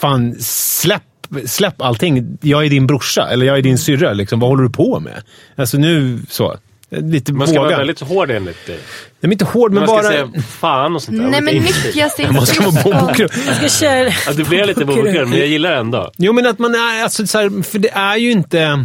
fan 0.01 0.35
släpp, 0.41 1.03
släpp 1.47 1.83
allting. 1.83 2.39
Jag 2.41 2.67
är 2.67 2.71
din 2.71 2.87
brorsa, 2.87 3.29
eller 3.31 3.47
jag 3.47 3.59
är 3.59 3.63
din 3.63 3.79
syrra. 3.79 4.13
Liksom. 4.13 4.41
Vad 4.41 4.51
håller 4.51 4.63
du 4.63 4.71
på 4.71 5.01
med? 5.01 5.23
Alltså 5.57 5.79
nu 5.79 6.19
så. 6.29 6.57
Lite 6.91 7.33
Man 7.33 7.49
ska 7.49 7.57
våga. 7.59 7.69
vara 7.69 7.79
väldigt 7.79 8.01
hård 8.01 8.31
enligt 8.31 8.67
dig. 8.67 8.77
Nej, 8.77 8.83
men 9.21 9.33
inte 9.33 9.45
hård, 9.45 9.73
men 9.73 9.81
Man 9.81 9.89
ska 9.89 9.97
bara... 9.97 10.13
säga 10.13 10.43
fan 10.49 10.95
och 10.97 11.03
sånt 11.03 11.19
där. 11.19 11.25
Nej 11.25 11.41
men 11.41 12.11
sin 12.11 12.35
Man 12.35 12.47
ska 12.47 12.71
vara 12.71 12.83
bombokrull. 12.83 13.29
Jag 13.47 13.57
ska 13.57 13.69
köra... 13.69 14.13
Ja, 14.27 14.33
du 14.33 14.45
blev 14.45 14.67
lite 14.67 14.85
bobokrull, 14.85 15.27
men 15.27 15.39
jag 15.39 15.49
gillar 15.49 15.71
det 15.71 15.77
ändå. 15.77 16.11
Jo, 16.17 16.33
men 16.33 16.47
att 16.47 16.59
man 16.59 16.75
är... 16.75 17.03
Alltså, 17.03 17.27
så 17.27 17.39
här, 17.39 17.63
för 17.63 17.79
det 17.79 17.91
är 17.91 18.17
ju 18.17 18.31
inte... 18.31 18.85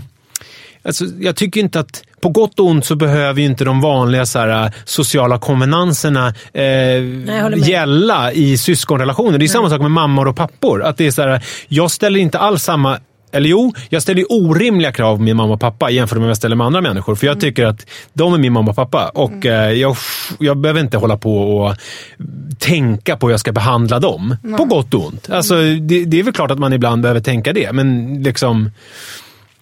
Alltså, 0.83 1.05
jag 1.19 1.35
tycker 1.35 1.59
inte 1.59 1.79
att... 1.79 2.03
På 2.21 2.29
gott 2.29 2.59
och 2.59 2.65
ont 2.65 2.85
så 2.85 2.95
behöver 2.95 3.41
ju 3.41 3.45
inte 3.45 3.65
de 3.65 3.81
vanliga 3.81 4.25
så 4.25 4.39
här, 4.39 4.71
sociala 4.85 5.39
konvenanserna 5.39 6.33
eh, 6.53 7.69
gälla 7.69 8.31
i 8.31 8.57
syskonrelationer. 8.57 9.37
Det 9.37 9.45
är 9.45 9.47
samma 9.47 9.69
sak 9.69 9.81
med 9.81 9.91
mammor 9.91 10.27
och 10.27 10.35
pappor. 10.35 10.83
Att 10.83 10.97
det 10.97 11.07
är 11.07 11.11
så 11.11 11.21
här, 11.21 11.41
jag 11.67 11.91
ställer 11.91 12.19
inte 12.19 12.39
alls 12.39 12.63
samma 12.63 12.99
eller 13.35 13.49
jo, 13.49 13.73
jag 13.89 14.01
ställer 14.01 14.19
ju 14.19 14.25
orimliga 14.25 14.91
krav 14.91 15.15
på 15.15 15.21
min 15.21 15.37
mamma 15.37 15.53
och 15.53 15.59
pappa 15.59 15.89
jämfört 15.89 16.15
med 16.15 16.21
vad 16.21 16.29
jag 16.29 16.37
ställer 16.37 16.55
med 16.55 16.67
andra 16.67 16.81
människor. 16.81 17.15
För 17.15 17.27
jag 17.27 17.39
tycker 17.39 17.65
att 17.65 17.87
de 18.13 18.33
är 18.33 18.37
min 18.37 18.53
mamma 18.53 18.69
och 18.69 18.75
pappa. 18.75 19.09
Och 19.09 19.45
eh, 19.45 19.71
jag, 19.71 19.95
jag 20.39 20.57
behöver 20.57 20.79
inte 20.81 20.97
hålla 20.97 21.17
på 21.17 21.57
och 21.57 21.75
tänka 22.59 23.17
på 23.17 23.27
hur 23.27 23.33
jag 23.33 23.39
ska 23.39 23.51
behandla 23.51 23.99
dem. 23.99 24.35
På 24.57 24.65
gott 24.65 24.93
och 24.93 25.05
ont. 25.05 25.29
Alltså, 25.29 25.55
det, 25.55 26.05
det 26.05 26.19
är 26.19 26.23
väl 26.23 26.33
klart 26.33 26.51
att 26.51 26.59
man 26.59 26.73
ibland 26.73 27.01
behöver 27.01 27.21
tänka 27.21 27.53
det. 27.53 27.71
Men 27.73 28.19
liksom... 28.23 28.71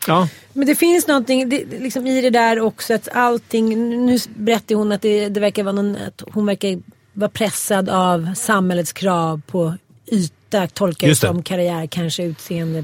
Ja. 0.07 0.27
Men 0.53 0.67
det 0.67 0.75
finns 0.75 1.07
någonting 1.07 1.49
det, 1.49 1.63
liksom 1.79 2.07
i 2.07 2.21
det 2.21 2.29
där 2.29 2.59
också 2.59 2.93
att 2.93 3.07
allting, 3.13 3.69
nu 4.05 4.17
berättar 4.35 4.75
hon 4.75 4.91
att 4.91 5.01
det, 5.01 5.29
det 5.29 5.39
verkar 5.39 5.63
vara 5.63 5.75
någon, 5.75 5.95
att 5.95 6.23
hon 6.31 6.45
verkar 6.45 6.79
vara 7.13 7.29
pressad 7.29 7.89
av 7.89 8.33
samhällets 8.35 8.93
krav 8.93 9.41
på 9.47 9.73
yta, 10.11 10.67
tolkar 10.67 11.07
det. 11.07 11.15
som 11.15 11.43
karriär, 11.43 11.87
kanske 11.87 12.23
utseende. 12.23 12.83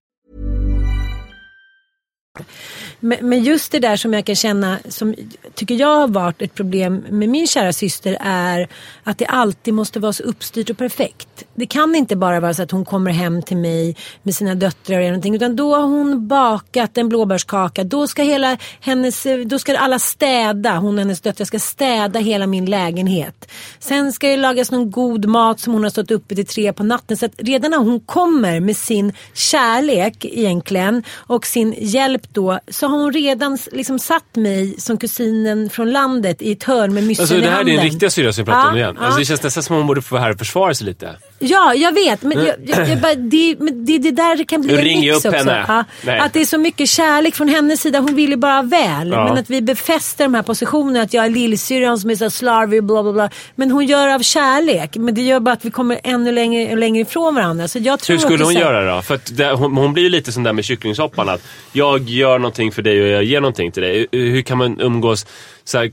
Men, 2.99 3.43
just 3.43 3.71
det 3.71 3.79
där 3.79 3.95
som 3.95 4.13
jag 4.13 4.25
kan 4.25 4.35
känna, 4.35 4.79
som 4.89 5.15
tycker 5.55 5.75
jag 5.75 5.97
har 5.97 6.07
varit 6.07 6.41
ett 6.41 6.53
problem 6.53 7.05
med 7.09 7.29
min 7.29 7.47
kära 7.47 7.73
syster 7.73 8.17
är 8.21 8.67
att 9.03 9.17
det 9.17 9.25
alltid 9.25 9.73
måste 9.73 9.99
vara 9.99 10.13
så 10.13 10.23
uppstyrt 10.23 10.69
och 10.69 10.77
perfekt. 10.77 11.43
Det 11.55 11.65
kan 11.65 11.95
inte 11.95 12.15
bara 12.15 12.39
vara 12.39 12.53
så 12.53 12.63
att 12.63 12.71
hon 12.71 12.85
kommer 12.85 13.11
hem 13.11 13.41
till 13.41 13.57
mig 13.57 13.95
med 14.23 14.35
sina 14.35 14.55
döttrar 14.55 14.97
eller 14.97 15.07
någonting 15.07 15.35
utan 15.35 15.55
då 15.55 15.75
har 15.75 15.83
hon 15.83 16.27
bakat 16.27 16.97
en 16.97 17.09
blåbärskaka. 17.09 17.83
Då 17.83 18.07
ska, 18.07 18.23
hela 18.23 18.57
hennes, 18.79 19.27
då 19.45 19.59
ska 19.59 19.77
alla 19.77 19.99
städa, 19.99 20.77
hon 20.77 20.93
och 20.93 20.99
hennes 20.99 21.21
döttrar 21.21 21.45
ska 21.45 21.59
städa 21.59 22.19
hela 22.19 22.47
min 22.47 22.65
lägenhet. 22.65 23.51
Sen 23.79 24.13
ska 24.13 24.27
det 24.27 24.37
lagas 24.37 24.71
någon 24.71 24.91
god 24.91 25.25
mat 25.25 25.59
som 25.59 25.73
hon 25.73 25.83
har 25.83 25.89
stått 25.89 26.11
uppe 26.11 26.35
till 26.35 26.45
tre 26.45 26.73
på 26.73 26.83
natten. 26.83 27.17
Så 27.17 27.25
att 27.25 27.33
redan 27.37 27.71
när 27.71 27.77
hon 27.77 27.99
kommer 27.99 28.59
med 28.59 28.77
sin 28.77 29.13
kärlek 29.33 30.25
egentligen 30.25 31.03
och 31.11 31.45
sin 31.45 31.75
hjälp 31.77 32.20
då 32.33 32.59
så 32.67 32.87
har 32.87 32.97
hon 32.97 33.13
redan 33.13 33.57
liksom 33.71 33.99
satt 33.99 34.35
mig 34.35 34.75
som 34.77 34.97
kusinen 34.97 35.69
från 35.69 35.91
landet 35.91 36.41
i 36.41 36.51
ett 36.51 36.63
hörn 36.63 36.93
med 36.93 37.03
myssen 37.03 37.23
Alltså, 37.23 37.35
i 37.35 37.39
det 37.39 37.45
här 37.45 37.51
är 37.51 37.55
handen. 37.57 37.75
din 37.75 37.83
riktiga 37.83 38.09
syrra 38.09 38.33
som 38.33 38.43
vi 38.43 38.45
pratar 38.45 38.61
Ja, 38.65 38.69
om 38.71 38.77
igen. 38.77 38.95
ja. 38.99 39.05
Alltså, 39.05 39.19
det 39.19 39.25
känns 39.25 39.43
nästan 39.43 39.63
som 39.63 39.75
att 39.75 39.79
hon 39.79 39.87
borde 39.87 40.01
få 40.01 40.15
vara 40.15 40.23
här 40.23 40.31
och 40.31 40.37
försvara 40.39 40.73
sig 40.73 40.85
lite. 40.87 41.15
Ja, 41.41 41.73
jag 41.73 41.91
vet. 41.93 42.21
Men, 42.21 42.45
jag, 42.45 42.55
jag, 42.65 42.89
jag 42.89 42.99
bara, 43.01 43.15
det, 43.15 43.55
men 43.59 43.85
det, 43.85 43.97
det 43.97 44.11
där 44.11 44.43
kan 44.43 44.61
bli 44.61 44.73
Nu 44.73 44.79
en 44.79 44.83
mix 44.99 45.25
upp 45.25 45.33
också. 45.33 45.49
henne. 45.49 45.85
Ja, 46.05 46.23
att 46.23 46.33
det 46.33 46.41
är 46.41 46.45
så 46.45 46.57
mycket 46.57 46.89
kärlek 46.89 47.35
från 47.35 47.47
hennes 47.47 47.81
sida. 47.81 47.99
Hon 47.99 48.15
vill 48.15 48.29
ju 48.29 48.35
bara 48.35 48.61
väl. 48.61 49.09
Ja. 49.09 49.23
Men 49.23 49.37
att 49.37 49.49
vi 49.49 49.61
befäster 49.61 50.23
de 50.23 50.33
här 50.33 50.43
positionerna. 50.43 51.01
Att 51.01 51.13
jag 51.13 51.25
är 51.25 51.29
lillsyrran 51.29 51.99
som 51.99 52.09
är 52.09 52.15
så 52.15 52.29
slarvig 52.29 52.83
bla 52.83 53.03
bla 53.03 53.13
bla. 53.13 53.29
Men 53.55 53.71
hon 53.71 53.85
gör 53.85 54.07
av 54.07 54.19
kärlek. 54.19 54.95
Men 54.95 55.15
det 55.15 55.21
gör 55.21 55.39
bara 55.39 55.53
att 55.53 55.65
vi 55.65 55.71
kommer 55.71 55.99
ännu 56.03 56.31
längre 56.31 56.75
längre 56.75 57.01
ifrån 57.01 57.35
varandra. 57.35 57.67
Så 57.67 57.79
jag 57.79 57.99
tror 57.99 58.15
Hur 58.15 58.21
skulle 58.21 58.43
hon 58.43 58.53
så 58.53 58.59
göra 58.59 58.95
då? 58.95 59.01
För 59.01 59.19
det, 59.31 59.51
hon, 59.51 59.77
hon 59.77 59.93
blir 59.93 60.03
ju 60.03 60.09
lite 60.09 60.31
som 60.31 60.43
där 60.43 60.53
med 60.53 60.65
kycklingsoppan. 60.65 61.29
Att 61.29 61.41
jag 61.73 62.09
gör 62.09 62.39
någonting 62.39 62.71
för 62.71 62.81
dig 62.81 63.01
och 63.01 63.07
jag 63.07 63.23
ger 63.23 63.41
någonting 63.41 63.71
till 63.71 63.83
dig. 63.83 64.07
Hur 64.11 64.41
kan 64.41 64.57
man 64.57 64.81
umgås 64.81 65.25
så 65.63 65.77
här, 65.77 65.91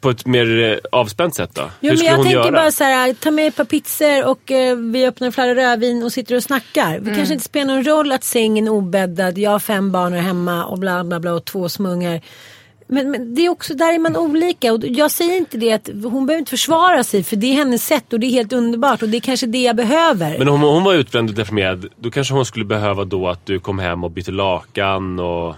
på 0.00 0.10
ett 0.10 0.26
mer 0.26 0.70
eh, 0.70 0.78
avspänt 0.92 1.34
sätt 1.34 1.50
då? 1.54 1.62
Jo, 1.62 1.68
Hur 1.80 1.88
men 1.88 1.96
skulle 1.96 2.10
jag 2.10 2.16
hon 2.16 2.24
tänker 2.24 2.40
göra? 2.40 2.52
bara 2.52 2.70
så 2.70 2.84
här, 2.84 3.14
ta 3.14 3.30
med 3.30 3.46
ett 3.48 3.56
par 3.56 3.64
pizzor 3.64 4.24
och 4.24 4.50
eh, 4.50 4.76
vi 4.76 5.06
öppnar 5.06 5.26
en 5.26 5.32
flaska 5.32 5.54
rödvin 5.54 6.02
och 6.02 6.12
sitter 6.12 6.36
och 6.36 6.42
snackar. 6.42 6.98
Det 6.98 7.14
kanske 7.14 7.34
inte 7.34 7.44
spelar 7.44 7.74
någon 7.74 7.84
roll 7.84 8.12
att 8.12 8.24
sängen 8.24 8.66
är 8.66 8.70
obäddad, 8.70 9.38
jag 9.38 9.50
har 9.50 9.58
fem 9.58 9.92
barn 9.92 10.12
här 10.12 10.20
hemma 10.20 10.64
och 10.64 10.78
bla 10.78 11.04
bla 11.04 11.20
bla 11.20 11.32
och 11.32 11.44
två 11.44 11.68
smungar. 11.68 12.20
Men, 12.86 13.10
men 13.10 13.34
det 13.34 13.46
är 13.46 13.48
också, 13.48 13.74
där 13.74 13.94
är 13.94 13.98
man 13.98 14.16
olika. 14.16 14.72
Och 14.72 14.84
jag 14.84 15.10
säger 15.10 15.36
inte 15.36 15.58
det 15.58 15.72
att 15.72 15.88
hon 15.88 16.26
behöver 16.26 16.38
inte 16.38 16.50
försvara 16.50 17.04
sig 17.04 17.22
för 17.22 17.36
det 17.36 17.46
är 17.46 17.54
hennes 17.54 17.86
sätt 17.86 18.12
och 18.12 18.20
det 18.20 18.26
är 18.26 18.30
helt 18.30 18.52
underbart 18.52 19.02
och 19.02 19.08
det 19.08 19.16
är 19.16 19.20
kanske 19.20 19.46
det 19.46 19.62
jag 19.62 19.76
behöver. 19.76 20.38
Men 20.38 20.48
om 20.48 20.60
hon 20.60 20.84
var 20.84 20.94
utbränd 20.94 21.30
och 21.30 21.36
deprimerad, 21.36 21.86
då 21.96 22.10
kanske 22.10 22.34
hon 22.34 22.44
skulle 22.44 22.64
behöva 22.64 23.04
då 23.04 23.28
att 23.28 23.46
du 23.46 23.60
kom 23.60 23.78
hem 23.78 24.04
och 24.04 24.10
bytte 24.10 24.30
lakan 24.30 25.18
och, 25.18 25.54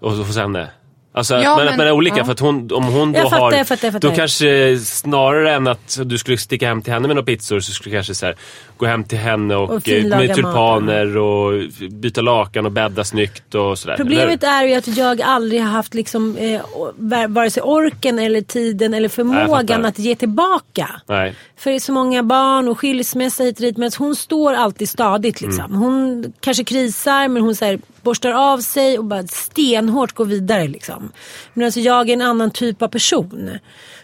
och 0.00 0.12
hos 0.12 0.36
henne. 0.36 0.68
Alltså 1.14 1.34
Ja, 1.34 1.56
men- 1.56 1.76
man 1.76 1.86
är 1.86 1.92
olika. 1.92 2.16
ja. 2.18 2.24
För 2.24 2.32
att 2.32 2.40
hon, 2.40 2.70
om 2.72 2.84
hon 2.84 3.12
då 3.12 3.18
Jag 3.18 3.24
har... 3.26 3.52
jag 3.52 3.68
fattar, 3.68 3.86
jag 3.88 3.92
fattar. 3.92 4.08
Då 4.08 4.14
kanske 4.16 4.78
snarare 4.78 5.52
än 5.54 5.66
att 5.68 5.98
du 6.04 6.18
skulle 6.18 6.36
sticka 6.38 6.66
hem 6.68 6.82
till 6.82 6.92
henne 6.92 7.06
med 7.08 7.16
några 7.16 7.26
pizzor 7.26 7.60
så 7.60 7.72
skulle 7.72 7.90
du 7.92 7.96
kanske 7.96 8.14
så 8.14 8.26
här, 8.26 8.36
gå 8.76 8.86
hem 8.86 9.04
till 9.04 9.18
henne 9.18 9.56
och, 9.56 9.70
Och 9.70 9.88
eh, 9.88 10.04
med 10.04 10.34
tulpaner 10.34 11.16
och 11.16 11.62
byta 11.90 12.20
lakan 12.20 12.66
och 12.66 12.72
bädda 12.72 13.04
snyggt 13.04 13.54
och 13.54 13.78
sådär. 13.78 13.96
Problemet 13.96 14.42
är 14.44 14.62
ju 14.64 14.74
att 14.74 14.96
jag 14.96 15.20
aldrig 15.22 15.62
har 15.62 15.70
haft 15.70 15.94
liksom, 15.94 16.36
eh, 16.36 16.60
var- 16.96 17.28
vare 17.28 17.50
sig 17.50 17.62
orken 17.62 18.18
eller 18.18 18.40
tiden 18.40 18.94
eller 18.94 19.08
förmågan 19.08 19.66
fattar. 19.68 19.82
att 19.88 19.98
ge 19.98 20.14
tillbaka. 20.14 20.88
Nej. 21.06 21.34
För 21.56 21.70
det 21.70 21.76
är 21.76 21.80
så 21.80 21.92
många 21.92 22.22
barn 22.22 22.68
och 22.68 22.78
skilsmässa 22.78 23.42
hit 23.44 23.56
och 23.56 23.62
dit. 23.62 23.76
Men 23.76 23.90
hon 23.98 24.16
står 24.16 24.52
alltid 24.54 24.88
stadigt 24.88 25.40
liksom. 25.40 25.64
Mm. 25.64 25.78
Hon 25.78 26.32
kanske 26.40 26.64
krisar 26.64 27.28
men 27.28 27.42
hon 27.42 27.54
så 27.56 27.64
här, 27.64 27.78
borstar 28.02 28.30
av 28.30 28.58
sig 28.58 28.98
och 28.98 29.04
bara 29.04 29.26
stenhårt 29.26 30.12
går 30.12 30.24
vidare 30.24 30.68
liksom. 30.68 31.12
Men 31.54 31.64
alltså 31.64 31.80
jag 31.80 32.08
är 32.08 32.12
en 32.12 32.22
annan 32.22 32.50
typ 32.50 32.82
av 32.82 32.88
person. 32.88 33.50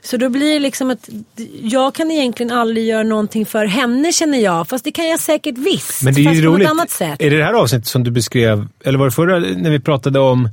Så 0.02 0.16
då 0.16 0.28
blir 0.28 0.52
det 0.54 0.58
liksom 0.58 0.90
att 0.90 1.08
jag 1.62 1.94
kan 1.94 2.10
egentligen 2.10 2.52
aldrig 2.52 2.86
göra 2.86 3.02
någonting 3.02 3.46
för 3.46 3.64
henne 3.66 4.12
känner 4.12 4.38
jag. 4.38 4.68
Fast 4.68 4.84
det 4.84 4.92
kan 4.92 5.08
jag 5.08 5.20
säkert 5.20 5.58
visst. 5.58 6.02
Men 6.02 6.14
det 6.14 6.20
är 6.20 6.24
fast 6.24 6.36
ju 6.36 6.42
på 6.42 6.48
roligt. 6.52 6.62
något 6.68 6.70
annat 6.70 6.90
sätt. 6.90 7.22
Är 7.22 7.30
det 7.30 7.36
det 7.36 7.44
här 7.44 7.52
avsnittet 7.54 7.88
som 7.88 8.04
du 8.04 8.10
beskrev, 8.10 8.68
eller 8.84 8.98
var 8.98 9.06
det 9.06 9.12
förra 9.12 9.38
när 9.38 9.70
vi 9.70 9.80
pratade 9.80 10.18
om 10.18 10.48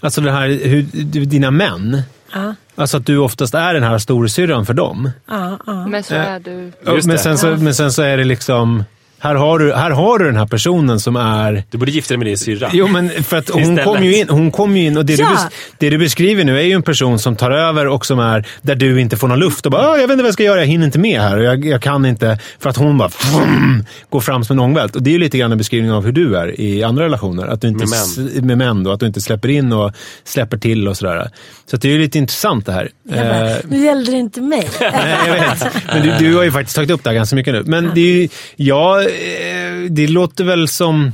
alltså 0.00 0.20
det 0.20 0.30
här, 0.32 0.48
hur, 0.48 0.82
dina 1.26 1.50
män? 1.50 2.02
Ja, 2.32 2.54
Alltså 2.78 2.96
att 2.96 3.06
du 3.06 3.18
oftast 3.18 3.54
är 3.54 3.74
den 3.74 3.82
här 3.82 3.98
storasyrran 3.98 4.66
för 4.66 4.74
dem. 4.74 5.10
ja, 5.28 5.58
ja. 5.66 5.86
Men 5.86 6.02
så 6.04 6.14
Äh. 6.14 6.20
är 6.30 6.40
du. 6.40 6.72
Men, 7.06 7.18
sen 7.18 7.38
så, 7.38 7.46
men 7.56 7.74
sen 7.74 7.92
så 7.92 8.02
är 8.02 8.16
det 8.16 8.24
liksom... 8.24 8.84
Här 9.26 9.34
har, 9.34 9.58
du, 9.58 9.72
här 9.74 9.90
har 9.90 10.18
du 10.18 10.24
den 10.24 10.36
här 10.36 10.46
personen 10.46 11.00
som 11.00 11.16
är... 11.16 11.64
Du 11.70 11.78
borde 11.78 11.90
gifta 11.90 12.08
dig 12.14 12.18
med 12.18 12.26
din 12.26 12.38
syrra. 12.38 12.70
Jo, 12.72 12.86
men 12.88 13.10
för 13.24 13.36
att 13.36 13.50
hon 13.50 13.76
kom 13.78 14.04
ju 14.04 14.16
in, 14.16 14.28
hon 14.28 14.50
kom 14.50 14.76
ju 14.76 14.86
in 14.86 14.96
och 14.96 15.04
det, 15.06 15.12
Ja. 15.12 15.28
du 15.28 15.34
bes, 15.34 15.46
det 15.78 15.90
du 15.90 15.98
beskriver 15.98 16.44
nu 16.44 16.58
är 16.58 16.62
ju 16.62 16.72
en 16.72 16.82
person 16.82 17.18
som 17.18 17.36
tar 17.36 17.50
över 17.50 17.86
och 17.86 18.06
som 18.06 18.18
är 18.18 18.46
där 18.62 18.74
du 18.74 19.00
inte 19.00 19.16
får 19.16 19.28
någon 19.28 19.38
luft 19.38 19.66
och 19.66 19.72
bara 19.72 19.82
"Ah, 19.88 19.96
“jag 19.96 20.02
vet 20.02 20.10
inte 20.10 20.22
vad 20.22 20.26
jag 20.26 20.32
ska 20.34 20.42
göra, 20.42 20.60
jag 20.60 20.66
hinner 20.66 20.86
inte 20.86 20.98
med 20.98 21.20
här 21.20 21.36
och 21.36 21.44
jag, 21.44 21.64
jag 21.64 21.82
kan 21.82 22.06
inte” 22.06 22.38
för 22.58 22.70
att 22.70 22.76
hon 22.76 22.98
bara 22.98 23.08
frum, 23.08 23.84
går 24.10 24.20
fram 24.20 24.44
som 24.44 24.58
en 24.58 24.64
ångvält. 24.64 24.96
Och 24.96 25.02
det 25.02 25.10
är 25.10 25.12
ju 25.12 25.18
lite 25.18 25.38
grann 25.38 25.52
en 25.52 25.58
beskrivning 25.58 25.92
av 25.92 26.04
hur 26.04 26.12
du 26.12 26.36
är 26.36 26.60
i 26.60 26.82
andra 26.82 27.04
relationer. 27.04 27.46
Att 27.46 27.60
du 27.60 27.68
inte, 27.68 27.84
Med 27.86 28.28
män. 28.34 28.46
Med 28.46 28.58
män 28.58 28.84
då, 28.84 28.92
att 28.92 29.00
du 29.00 29.06
inte 29.06 29.20
släpper 29.20 29.48
in 29.48 29.72
och 29.72 29.92
släpper 30.24 30.56
till 30.58 30.88
och 30.88 30.96
sådär. 30.96 31.30
Så 31.70 31.76
att 31.76 31.82
det 31.82 31.88
är 31.88 31.92
ju 31.92 31.98
lite 31.98 32.18
intressant 32.18 32.66
det 32.66 32.72
här. 32.72 32.90
Jag 33.08 33.26
bara, 33.26 33.50
Eh, 33.50 33.56
nu 33.68 33.84
gällde 33.84 34.10
det 34.10 34.16
inte 34.18 34.40
mig. 34.40 34.68
Nej, 34.80 35.18
jag 35.26 35.32
vet. 35.34 35.66
Men 35.92 36.02
du, 36.02 36.28
du 36.28 36.36
har 36.36 36.42
ju 36.44 36.50
faktiskt 36.52 36.76
tagit 36.76 36.90
upp 36.90 37.04
det 37.04 37.10
här 37.10 37.14
ganska 37.14 37.36
mycket 37.36 37.54
nu. 37.54 37.62
Men 37.66 37.90
det 37.94 38.00
är 38.00 38.12
ju, 38.22 38.28
ja, 38.56 39.00
eh, 39.02 39.06
Eh, 39.16 39.90
det 39.90 40.06
låter 40.06 40.44
väl 40.44 40.68
som... 40.68 41.12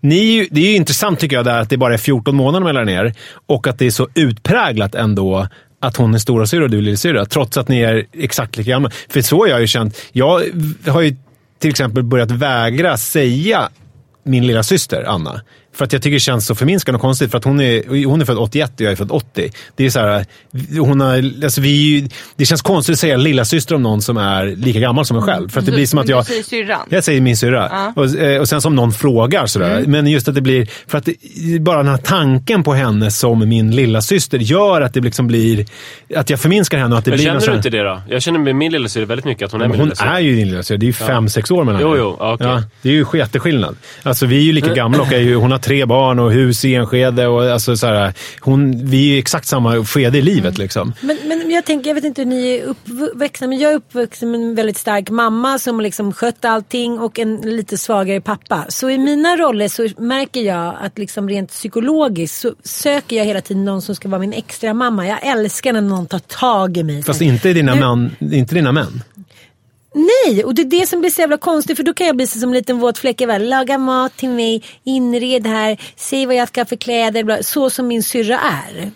Ni, 0.00 0.48
det 0.50 0.60
är 0.60 0.70
ju 0.70 0.76
intressant 0.76 1.20
tycker 1.20 1.36
jag 1.36 1.44
där 1.44 1.60
att 1.60 1.70
det 1.70 1.76
bara 1.76 1.94
är 1.94 1.98
14 1.98 2.36
månader 2.36 2.64
mellan 2.64 2.88
er 2.88 3.14
och 3.46 3.66
att 3.66 3.78
det 3.78 3.86
är 3.86 3.90
så 3.90 4.08
utpräglat 4.14 4.94
ändå 4.94 5.48
att 5.80 5.96
hon 5.96 6.14
är 6.14 6.18
storasyrra 6.18 6.64
och 6.64 6.70
du 6.70 6.78
är 6.78 6.82
lillasyrra, 6.82 7.24
trots 7.24 7.56
att 7.56 7.68
ni 7.68 7.80
är 7.80 8.06
exakt 8.12 8.56
lika 8.56 8.70
gamla. 8.70 8.90
För 9.08 9.22
så 9.22 9.38
har 9.38 9.46
jag 9.46 9.60
ju 9.60 9.66
känt. 9.66 9.96
Jag 10.12 10.42
har 10.86 11.00
ju 11.00 11.16
till 11.58 11.70
exempel 11.70 12.02
börjat 12.02 12.30
vägra 12.30 12.96
säga 12.96 13.68
min 14.24 14.46
lilla 14.46 14.62
syster 14.62 15.04
Anna. 15.08 15.40
För 15.74 15.84
att 15.84 15.92
jag 15.92 16.02
tycker 16.02 16.14
det 16.14 16.20
känns 16.20 16.46
så 16.46 16.54
förminskande 16.54 16.96
och 16.96 17.00
konstigt. 17.00 17.30
För 17.30 17.38
att 17.38 17.44
hon 17.44 17.60
är, 17.60 18.04
hon 18.04 18.20
är 18.20 18.24
född 18.24 18.38
81 18.38 18.72
och 18.74 18.80
jag 18.80 18.92
är 18.92 18.96
född 18.96 19.10
80. 19.10 19.50
Det 19.76 19.86
är 19.86 19.90
så 19.90 19.98
här, 19.98 20.26
hon 20.78 21.00
har, 21.00 21.44
alltså 21.44 21.60
vi, 21.60 22.08
det 22.36 22.44
känns 22.44 22.62
konstigt 22.62 22.92
att 22.92 22.98
säga 22.98 23.16
lilla 23.16 23.44
syster 23.44 23.74
om 23.74 23.82
någon 23.82 24.02
som 24.02 24.16
är 24.16 24.46
lika 24.46 24.80
gammal 24.80 25.06
som 25.06 25.16
en 25.16 25.22
själv. 25.22 25.48
För 25.48 25.60
att 25.60 25.66
det 25.66 25.72
blir 25.72 25.86
som 25.86 25.98
att 25.98 26.08
jag... 26.08 26.24
Du 26.24 26.42
säger. 26.42 26.78
Jag 26.88 27.04
säger 27.04 27.20
min 27.20 27.36
syrra. 27.36 27.68
Ja. 27.72 27.92
Och, 27.96 28.18
eh, 28.18 28.40
och 28.40 28.48
sen 28.48 28.60
som 28.60 28.76
någon 28.76 28.92
frågar 28.92 29.46
sådär. 29.46 29.78
Mm. 29.78 29.90
Men 29.90 30.06
just 30.06 30.28
att 30.28 30.34
det 30.34 30.40
blir, 30.40 30.68
för 30.86 30.98
att 30.98 31.04
det, 31.04 31.60
bara 31.60 31.76
den 31.76 31.88
här 31.88 31.96
tanken 31.96 32.62
på 32.62 32.74
henne 32.74 33.10
som 33.10 33.48
min 33.48 33.70
lilla 33.70 34.00
syster 34.00 34.38
gör 34.38 34.80
att 34.80 34.94
det 34.94 35.00
liksom 35.00 35.26
blir, 35.26 35.66
att 36.16 36.30
jag 36.30 36.40
förminskar 36.40 36.78
henne 36.78 36.94
och 36.94 36.98
att 36.98 37.04
det 37.04 37.10
Men 37.10 37.16
blir 37.16 37.26
känner 37.26 37.46
du 37.46 37.54
inte 37.56 37.70
det 37.70 37.82
då? 37.82 38.02
Jag 38.08 38.22
känner 38.22 38.38
med 38.38 38.56
min 38.56 38.72
lillasyrra 38.72 39.04
väldigt 39.04 39.24
mycket 39.24 39.46
att 39.46 39.52
hon 39.52 39.62
är 39.62 39.68
min 39.68 39.80
hon 39.80 39.92
är 39.98 40.20
ju 40.20 40.36
din 40.36 40.48
lilla 40.48 40.62
syster. 40.62 40.76
Det 40.76 40.84
är 40.84 40.86
ju 40.86 40.92
fem, 40.92 41.28
sex 41.28 41.50
år 41.50 41.64
mellan 41.64 41.82
Jo, 41.82 41.96
jo, 41.96 42.16
ja, 42.18 42.34
okej. 42.34 42.62
det 42.82 42.88
är 42.88 42.92
ju 42.92 43.06
jätteskillnad. 43.14 43.76
Alltså 44.02 44.26
vi 44.26 44.36
är 44.36 44.42
ju 44.42 44.52
lika 44.52 44.74
gamla 44.74 45.00
och 45.00 45.12
är 45.12 45.18
ju, 45.18 45.34
hon 45.34 45.50
har 45.50 45.58
tre 45.62 45.84
barn 45.84 46.18
och 46.18 46.32
hus 46.32 46.64
i 46.64 46.74
Enskede. 46.74 47.26
Och 47.26 47.42
alltså, 47.44 47.76
så 47.76 47.86
här, 47.86 48.14
hon, 48.40 48.86
vi 48.86 48.96
är 49.04 49.08
ju 49.08 49.14
i 49.14 49.18
exakt 49.18 49.46
samma 49.46 49.84
skede 49.84 50.18
i 50.18 50.22
livet. 50.22 50.58
Liksom. 50.58 50.92
Men, 51.00 51.18
men 51.24 51.50
jag 51.50 51.64
tänker, 51.64 51.90
jag 51.90 51.94
vet 51.94 52.04
inte 52.04 52.22
hur 52.22 52.26
ni 52.26 52.48
är 52.54 52.62
uppvuxna, 52.64 53.46
men 53.46 53.58
jag 53.58 53.72
är 53.72 53.76
uppvuxen 53.76 54.30
med 54.30 54.40
en 54.40 54.54
väldigt 54.54 54.78
stark 54.78 55.10
mamma 55.10 55.58
som 55.58 55.80
liksom 55.80 56.12
skött 56.12 56.44
allting 56.44 56.98
och 56.98 57.18
en 57.18 57.36
lite 57.36 57.78
svagare 57.78 58.20
pappa. 58.20 58.64
Så 58.68 58.90
i 58.90 58.98
mina 58.98 59.36
roller 59.36 59.68
så 59.68 59.88
märker 60.02 60.40
jag 60.40 60.74
att 60.80 60.98
liksom 60.98 61.28
rent 61.28 61.50
psykologiskt 61.50 62.40
så 62.40 62.54
söker 62.64 63.16
jag 63.16 63.24
hela 63.24 63.40
tiden 63.40 63.64
någon 63.64 63.82
som 63.82 63.94
ska 63.94 64.08
vara 64.08 64.20
min 64.20 64.32
extra 64.32 64.74
mamma. 64.74 65.06
Jag 65.08 65.26
älskar 65.26 65.72
när 65.72 65.80
någon 65.80 66.06
tar 66.06 66.18
tag 66.18 66.76
i 66.76 66.82
mig. 66.82 67.02
Fast 67.02 67.20
inte 67.20 67.52
dina, 67.52 67.74
nu- 67.74 67.80
man, 67.80 68.10
inte 68.20 68.54
dina 68.54 68.72
män. 68.72 69.02
Nej, 69.94 70.44
och 70.44 70.54
det 70.54 70.62
är 70.62 70.80
det 70.80 70.86
som 70.86 71.00
blir 71.00 71.10
så 71.10 71.20
jävla 71.20 71.36
konstigt 71.36 71.76
för 71.76 71.84
då 71.84 71.94
kan 71.94 72.06
jag 72.06 72.16
bli 72.16 72.26
så 72.26 72.38
som 72.38 72.48
en 72.48 72.54
liten 72.54 72.78
våt 72.78 72.98
fläck. 72.98 73.20
Jag 73.20 73.28
bara, 73.28 73.38
Laga 73.38 73.78
mat 73.78 74.16
till 74.16 74.28
mig, 74.28 74.62
inred 74.84 75.46
här, 75.46 75.80
säg 75.96 76.26
vad 76.26 76.34
jag 76.34 76.48
ska 76.48 76.60
ha 76.60 76.66
för 76.66 76.76
kläder. 76.76 77.24
Bla, 77.24 77.42
så 77.42 77.70
som 77.70 77.86
min 77.88 78.02
syrra 78.02 78.38
är. 78.40 78.90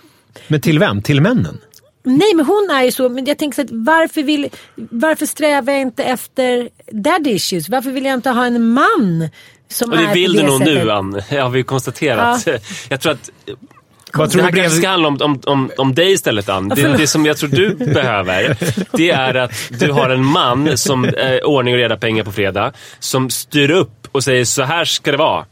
Men 0.49 0.61
till 0.61 0.79
vem? 0.79 1.03
Till 1.03 1.21
männen? 1.21 1.59
Nej 2.03 2.35
men 2.35 2.47
hon 2.47 2.69
är 2.73 2.83
ju 2.83 2.93
så, 2.93 3.09
men 3.09 3.25
jag 3.25 3.39
tänker 3.39 3.55
så 3.55 3.63
att 3.63 3.69
varför, 3.71 4.23
vill, 4.23 4.49
varför 4.75 5.27
strävar 5.27 5.73
jag 5.73 5.83
inte 5.83 6.05
efter 6.05 6.69
daddy 6.93 7.31
issues? 7.31 7.69
Varför 7.69 7.91
vill 7.91 8.05
jag 8.05 8.15
inte 8.15 8.31
ha 8.31 8.47
en 8.47 8.69
man 8.69 9.29
som 9.69 9.91
Och 9.91 9.97
det 9.99 10.05
är 10.05 10.15
vill 10.15 10.27
på 10.27 10.33
du 10.33 10.39
det 10.39 10.47
nog 10.47 10.59
sättet? 10.59 10.75
nu, 10.85 10.91
Ann. 10.91 11.23
Det 11.31 11.37
har 11.39 11.51
vi 11.51 11.63
konstaterat. 11.63 12.47
Jag 12.89 13.01
tror 13.01 13.13
att 13.13 13.31
Vad 14.19 14.31
tror 14.31 14.41
Det 14.41 14.45
här 14.45 14.53
brev... 14.53 14.63
kanske 14.63 14.79
ska 14.79 14.89
handla 14.89 15.09
om, 15.09 15.19
om, 15.23 15.41
om, 15.45 15.71
om 15.79 15.95
dig 15.95 16.13
istället 16.13 16.49
Ann. 16.49 16.69
Det, 16.69 16.97
det 16.97 17.07
som 17.07 17.27
jag 17.27 17.37
tror 17.37 17.51
du 17.51 17.75
behöver, 17.95 18.57
det 18.93 19.11
är 19.11 19.35
att 19.35 19.53
du 19.71 19.93
har 19.93 20.11
en 20.11 20.25
man 20.25 20.79
som 20.79 21.05
eh, 21.05 21.37
ordning 21.45 21.75
och 21.75 21.81
reda 21.81 21.97
pengar 21.97 22.25
på 22.25 22.33
fredag. 22.33 22.73
Som 22.99 23.31
styr 23.31 23.71
upp 23.71 24.09
och 24.13 24.25
säger 24.25 24.45
så 24.45 24.63
här 24.63 24.85
ska 24.85 25.11
det 25.11 25.17
vara. 25.17 25.45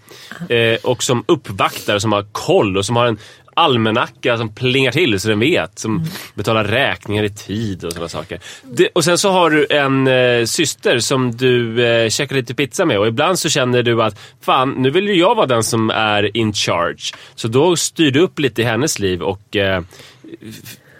Eh, 0.48 0.78
och 0.82 1.02
som 1.02 1.24
uppvaktar, 1.28 1.98
som 1.98 2.12
har 2.12 2.26
koll 2.32 2.76
och 2.76 2.86
som 2.86 2.96
har 2.96 3.06
en 3.06 3.18
almanacka 3.56 4.36
som 4.36 4.54
plingar 4.54 4.92
till 4.92 5.20
så 5.20 5.28
den 5.28 5.40
vet. 5.40 5.78
Som 5.78 6.04
betalar 6.34 6.64
räkningar 6.64 7.24
i 7.24 7.30
tid 7.30 7.84
och 7.84 7.92
sådana 7.92 8.08
saker. 8.08 8.40
Det, 8.62 8.88
och 8.88 9.04
sen 9.04 9.18
så 9.18 9.30
har 9.30 9.50
du 9.50 9.66
en 9.70 10.06
eh, 10.06 10.44
syster 10.44 10.98
som 10.98 11.36
du 11.36 11.84
eh, 11.86 12.08
käkar 12.08 12.36
lite 12.36 12.54
pizza 12.54 12.84
med 12.84 12.98
och 12.98 13.06
ibland 13.06 13.38
så 13.38 13.48
känner 13.48 13.82
du 13.82 14.02
att 14.02 14.20
fan, 14.40 14.70
nu 14.70 14.90
vill 14.90 15.08
ju 15.08 15.14
jag 15.14 15.34
vara 15.34 15.46
den 15.46 15.64
som 15.64 15.90
är 15.90 16.36
in 16.36 16.52
charge. 16.52 17.14
Så 17.34 17.48
då 17.48 17.76
styr 17.76 18.10
du 18.10 18.20
upp 18.20 18.38
lite 18.38 18.62
i 18.62 18.64
hennes 18.64 18.98
liv 18.98 19.22
och 19.22 19.56
eh, 19.56 19.82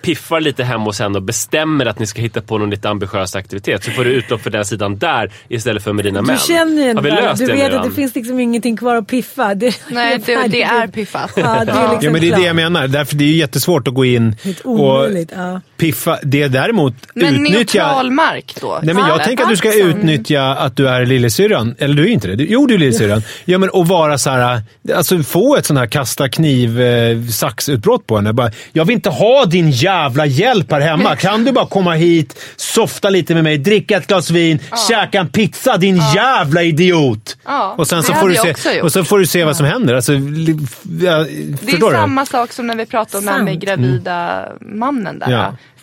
piffar 0.05 0.41
lite 0.41 0.65
hem 0.65 0.87
och 0.87 0.95
sen 0.95 1.17
och 1.17 1.23
bestämmer 1.23 1.87
att 1.87 1.99
ni 1.99 2.07
ska 2.07 2.21
hitta 2.23 2.41
på 2.41 2.59
någon 2.59 2.71
lite 2.71 2.89
ambitiös 2.89 3.37
aktivitet. 3.37 3.85
Så 3.85 3.91
får 3.91 4.05
du 4.05 4.11
utlopp 4.11 4.41
för 4.41 4.51
den 4.51 4.65
sidan 4.65 4.99
där 4.99 5.33
istället 5.49 5.83
för 5.83 5.93
med 5.93 6.05
dina 6.05 6.23
män. 6.23 6.37
Du 6.37 6.55
känner 6.55 6.83
ju 6.83 6.95
löst 6.95 7.47
du 7.47 7.53
vet 7.53 7.75
att 7.75 7.85
det 7.85 7.91
finns 7.91 8.15
liksom 8.15 8.41
ingenting 8.41 8.77
kvar 8.77 8.97
att 8.97 9.07
piffa. 9.07 9.55
Det, 9.55 9.81
Nej, 9.89 10.19
det, 10.27 10.47
det 10.49 10.63
är 10.63 10.87
piffat. 10.87 11.33
Ja, 11.37 11.43
det 11.43 11.73
är 11.73 11.91
liksom 11.91 11.99
Ja, 12.01 12.11
men 12.11 12.21
det 12.21 12.29
är 12.29 12.37
det 12.37 12.47
jag 12.47 12.57
menar. 12.57 12.89
Därför 12.89 13.17
det 13.17 13.25
är 13.25 13.29
jättesvårt 13.29 13.89
att 13.89 13.95
gå 13.95 14.05
in 14.05 14.37
och 14.65 14.71
omöjligt. 14.71 15.33
Ja. 15.37 15.61
piffa. 15.77 16.19
Det 16.23 16.43
är 16.43 16.49
däremot 16.49 16.95
Men 17.15 17.35
utnyttja... 17.35 17.59
neutral 17.59 18.11
mark 18.11 18.55
då? 18.61 18.81
Nej, 18.83 18.95
men 18.95 19.09
jag 19.09 19.25
tänker 19.25 19.45
att 19.45 19.51
du 19.51 19.57
ska 19.57 19.75
utnyttja 19.75 20.43
att 20.55 20.77
du 20.77 20.89
är 20.89 21.07
lillasyrran. 21.07 21.75
Eller 21.79 21.95
du 21.95 22.03
är 22.03 22.09
inte 22.09 22.29
det. 22.29 22.37
Du, 22.37 22.47
jo, 22.51 22.67
du 22.67 22.75
är 22.75 22.79
lillasyrran. 22.79 23.23
Ja, 23.45 23.59
men 23.59 23.69
och 23.69 23.89
vara 23.89 24.19
så 24.19 24.31
här, 24.31 24.63
alltså 24.95 25.23
få 25.23 25.57
ett 25.57 25.67
sånt 25.67 25.79
här 25.79 25.87
kasta 25.87 26.29
kniv 26.29 26.81
eh, 26.81 27.23
saxutbrott 27.23 28.07
på 28.07 28.17
henne. 28.17 28.33
Bara, 28.33 28.51
jag 28.73 28.85
vill 28.85 28.95
inte 28.95 29.11
ha 29.11 29.45
din 29.45 29.71
jävla 29.71 29.94
hjälp 30.27 30.73
här 30.73 30.81
hemma. 30.81 31.17
Kan 31.25 31.45
du 31.45 31.53
bara 31.53 31.67
komma 31.67 31.93
hit, 31.93 32.39
softa 32.57 33.11
lite 33.11 33.35
med 33.35 33.45
mig, 33.45 33.59
dricka 33.59 33.97
ett 33.97 34.07
glas 34.07 34.31
vin, 34.31 34.59
käka 34.89 35.21
en 35.21 35.29
pizza, 35.29 35.77
din 35.77 36.03
jävla 36.15 36.63
idiot! 36.63 37.37
Ja, 37.45 37.75
och 37.79 37.87
sen 37.89 38.03
så 38.03 38.13
det 38.13 38.19
får 38.19 38.29
du 38.29 38.35
jag 38.35 38.59
se, 38.59 38.81
och 38.81 38.93
så 38.93 39.05
får 39.05 39.19
du 39.19 39.27
se 39.27 39.45
vad 39.45 39.57
som 39.57 39.67
händer. 39.67 39.95
Alltså, 39.95 40.13
li- 40.13 40.59
ja, 41.01 41.19
Det 41.63 41.73
är 41.73 41.93
samma 41.93 42.27
sak 42.27 42.53
som 42.53 42.67
när 42.67 42.77
vi 42.77 42.87
pratade 42.87 43.19
om 43.19 43.25
med 43.25 43.35
Sant. 43.55 43.65
gravida 43.65 44.45
mannen 44.61 45.19
där. 45.19 45.31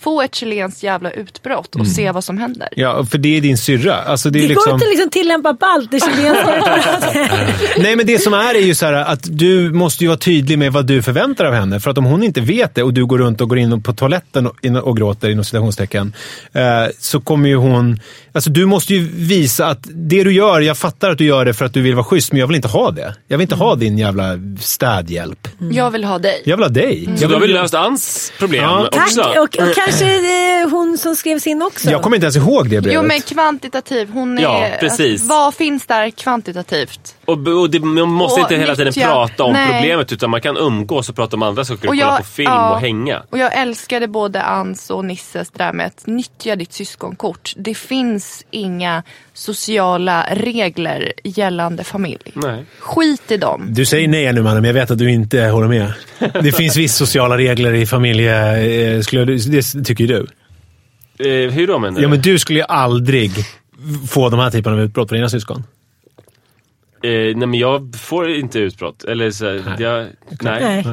Få 0.01 0.21
ett 0.21 0.35
chilenskt 0.35 0.83
jävla 0.83 1.11
utbrott 1.11 1.75
och 1.75 1.87
se 1.87 2.11
vad 2.11 2.23
som 2.23 2.37
händer. 2.37 2.67
Ja, 2.75 3.05
för 3.05 3.17
det 3.17 3.37
är 3.37 3.41
din 3.41 3.57
syrra. 3.57 3.95
Alltså, 3.95 4.29
det 4.29 4.39
är 4.39 4.41
Det 4.41 4.47
liksom... 4.47 4.65
går 4.65 4.73
inte 4.73 4.85
att 4.85 4.89
liksom 4.91 5.09
tillämpa 5.09 5.53
på 5.53 5.65
allt 5.65 5.91
det 5.91 5.99
chilenska. 5.99 6.77
Nej, 7.77 7.95
men 7.95 8.05
det 8.05 8.19
som 8.19 8.33
är 8.33 8.55
är 8.55 8.59
ju 8.59 8.75
så 8.75 8.85
här 8.85 8.93
att 8.93 9.19
du 9.37 9.71
måste 9.71 10.03
ju 10.03 10.07
vara 10.07 10.17
tydlig 10.17 10.59
med 10.59 10.73
vad 10.73 10.85
du 10.85 11.01
förväntar 11.01 11.45
av 11.45 11.53
henne. 11.53 11.79
För 11.79 11.91
att 11.91 11.97
om 11.97 12.05
hon 12.05 12.23
inte 12.23 12.41
vet 12.41 12.75
det 12.75 12.83
och 12.83 12.93
du 12.93 13.05
går 13.05 13.17
runt 13.17 13.41
och 13.41 13.49
går 13.49 13.57
in 13.57 13.83
på 13.83 13.93
toaletten 13.93 14.47
och, 14.47 14.65
och 14.83 14.97
gråter 14.97 15.29
inom 15.29 15.43
citationstecken. 15.45 16.13
Eh, 16.53 16.61
så 16.99 17.21
kommer 17.21 17.49
ju 17.49 17.55
hon... 17.55 17.99
Alltså 18.33 18.49
du 18.49 18.65
måste 18.65 18.93
ju 18.93 19.09
visa 19.13 19.65
att 19.67 19.79
det 19.83 20.23
du 20.23 20.33
gör, 20.33 20.61
jag 20.61 20.77
fattar 20.77 21.09
att 21.11 21.17
du 21.17 21.25
gör 21.25 21.45
det 21.45 21.53
för 21.53 21.65
att 21.65 21.73
du 21.73 21.81
vill 21.81 21.95
vara 21.95 22.03
schysst, 22.05 22.31
men 22.31 22.39
jag 22.39 22.47
vill 22.47 22.55
inte 22.55 22.67
ha 22.67 22.91
det. 22.91 23.15
Jag 23.27 23.37
vill 23.37 23.43
inte 23.45 23.55
ha 23.55 23.75
din 23.75 23.97
jävla 23.97 24.39
städhjälp. 24.59 25.47
Jag 25.71 25.91
vill 25.91 26.03
ha 26.03 26.19
dig. 26.19 26.41
Jag 26.45 26.57
vill 26.57 26.63
ha 26.63 26.69
dig. 26.69 27.05
Så 27.05 27.23
Jag, 27.23 27.29
då 27.29 27.35
har 27.35 27.41
vi 27.41 27.47
vill, 27.47 27.55
löst 27.55 27.73
Anns 27.73 28.33
problem 28.39 28.63
Ja. 28.63 28.87
också. 28.87 29.21
Tack! 29.21 29.37
Och, 29.37 29.67
och 29.67 29.75
kanske 29.99 30.67
hon 30.71 30.97
som 30.97 31.15
skrevs 31.15 31.47
in 31.47 31.61
också. 31.61 31.91
jag 31.91 32.01
kommer 32.01 32.15
inte 32.17 32.25
ens 32.25 32.35
ihåg 32.35 32.63
det 32.69 32.81
brevet. 32.81 32.93
Jo 32.93 33.01
men 33.01 33.21
kvantitativ, 33.21 34.09
hon 34.13 34.37
är... 34.37 34.41
Ja, 34.41 34.67
precis. 34.79 35.27
Vad 35.27 35.53
finns 35.55 35.85
där 35.85 36.09
kvantitativt? 36.09 37.15
Och, 37.25 37.47
och 37.47 37.69
det, 37.69 37.79
man 37.79 38.09
måste 38.09 38.41
Och 38.41 38.51
inte 38.51 38.55
hela 38.61 38.75
tiden 38.75 38.93
nyttja- 38.93 39.05
prata 39.05 39.43
om 39.43 39.53
Nej. 39.53 39.67
problemet 39.73 40.11
utan 40.11 40.29
man 40.29 40.41
kan 40.41 40.57
umgås 40.57 41.09
och 41.09 41.15
prata 41.15 41.35
om 41.35 41.43
andra 41.43 41.65
saker 41.65 41.87
och, 41.87 41.93
Och 41.93 41.99
kolla 41.99 42.11
jag- 42.11 42.17
på 42.17 42.23
film 42.23 42.51
ja. 42.51 42.73
och 42.73 42.79
hänga. 42.79 43.23
Och 43.29 43.37
jag 43.37 43.53
älskade 43.57 44.07
både 44.07 44.41
Ans 44.43 44.89
och 44.89 45.05
Nisses 45.05 45.49
det 45.51 45.63
där 45.63 45.73
med 45.73 45.85
att 45.87 46.07
nyttja 46.07 46.55
ditt 46.55 46.73
syskonkort. 46.73 47.53
Det 47.57 47.75
finns 47.75 48.45
inga 48.51 49.03
sociala 49.41 50.25
regler 50.31 51.13
gällande 51.23 51.83
familj. 51.83 52.31
Nej. 52.33 52.65
Skit 52.79 53.31
i 53.31 53.37
dem. 53.37 53.67
Du 53.69 53.85
säger 53.85 54.07
nej 54.07 54.33
nu 54.33 54.41
mannen, 54.41 54.61
men 54.61 54.65
jag 54.67 54.73
vet 54.73 54.91
att 54.91 54.97
du 54.97 55.11
inte 55.11 55.41
håller 55.41 55.67
med. 55.67 55.93
Det 56.43 56.51
finns 56.51 56.77
visst 56.77 56.95
sociala 56.97 57.37
regler 57.37 57.73
i 57.73 57.85
familje... 57.85 58.57
eh, 58.95 59.01
Skulle, 59.01 59.25
du- 59.25 59.37
det 59.37 59.83
tycker 59.83 60.03
ju 60.03 60.07
du. 60.07 60.27
Eh, 61.45 61.51
hur 61.51 61.67
då 61.67 61.79
menar 61.79 61.97
du? 61.97 62.03
Ja, 62.03 62.09
men 62.09 62.21
du 62.21 62.39
skulle 62.39 62.59
ju 62.59 62.65
aldrig 62.67 63.31
få 64.09 64.29
de 64.29 64.39
här 64.39 64.51
typerna 64.51 64.75
av 64.75 64.81
utbrott 64.81 65.09
från 65.09 65.15
dina 65.17 65.29
syskon. 65.29 65.63
Eh, 67.03 67.09
nej 67.11 67.35
men 67.35 67.53
jag 67.53 67.95
får 68.01 68.31
inte 68.31 68.59
utbrott. 68.59 69.03
Eller 69.03 69.31
så, 69.31 69.45
här, 69.45 69.75
jag, 69.79 70.07
nej. 70.41 70.63
Nej. 70.63 70.83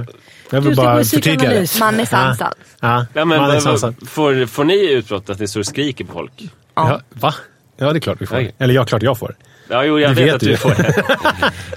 Jag 0.50 0.62
Du 0.62 0.68
vill 0.68 0.76
ska 0.76 0.84
bara 0.84 1.04
förtydliga 1.04 1.50
det. 1.50 1.78
Man 1.80 2.00
är 2.00 2.04
sansad. 2.04 2.54
Ja, 2.80 3.06
Ja, 3.12 3.24
men, 3.24 3.38
man 3.40 3.50
är 3.50 3.60
sansad. 3.60 3.94
får, 4.08 4.46
får 4.46 4.64
ni 4.64 4.90
utbrott 4.92 5.30
att 5.30 5.38
ni 5.40 5.48
står 5.48 5.60
och 5.60 5.66
skriker 5.66 6.04
på 6.04 6.12
folk? 6.12 6.32
Ja, 6.74 7.00
va? 7.10 7.34
Ja, 7.78 7.92
det 7.92 7.98
är 7.98 8.00
klart 8.00 8.20
vi 8.22 8.26
får. 8.26 8.36
Okej. 8.36 8.54
Eller 8.58 8.74
ja, 8.74 8.84
klart 8.84 9.02
jag 9.02 9.18
får. 9.18 9.36
Ja, 9.70 9.84
jo, 9.84 9.98
jag 10.00 10.10
Det 10.10 10.14
vet, 10.24 10.26
vet 10.28 10.34
att 10.34 10.40
du. 10.40 10.56
får 10.56 10.70
det. 10.70 11.02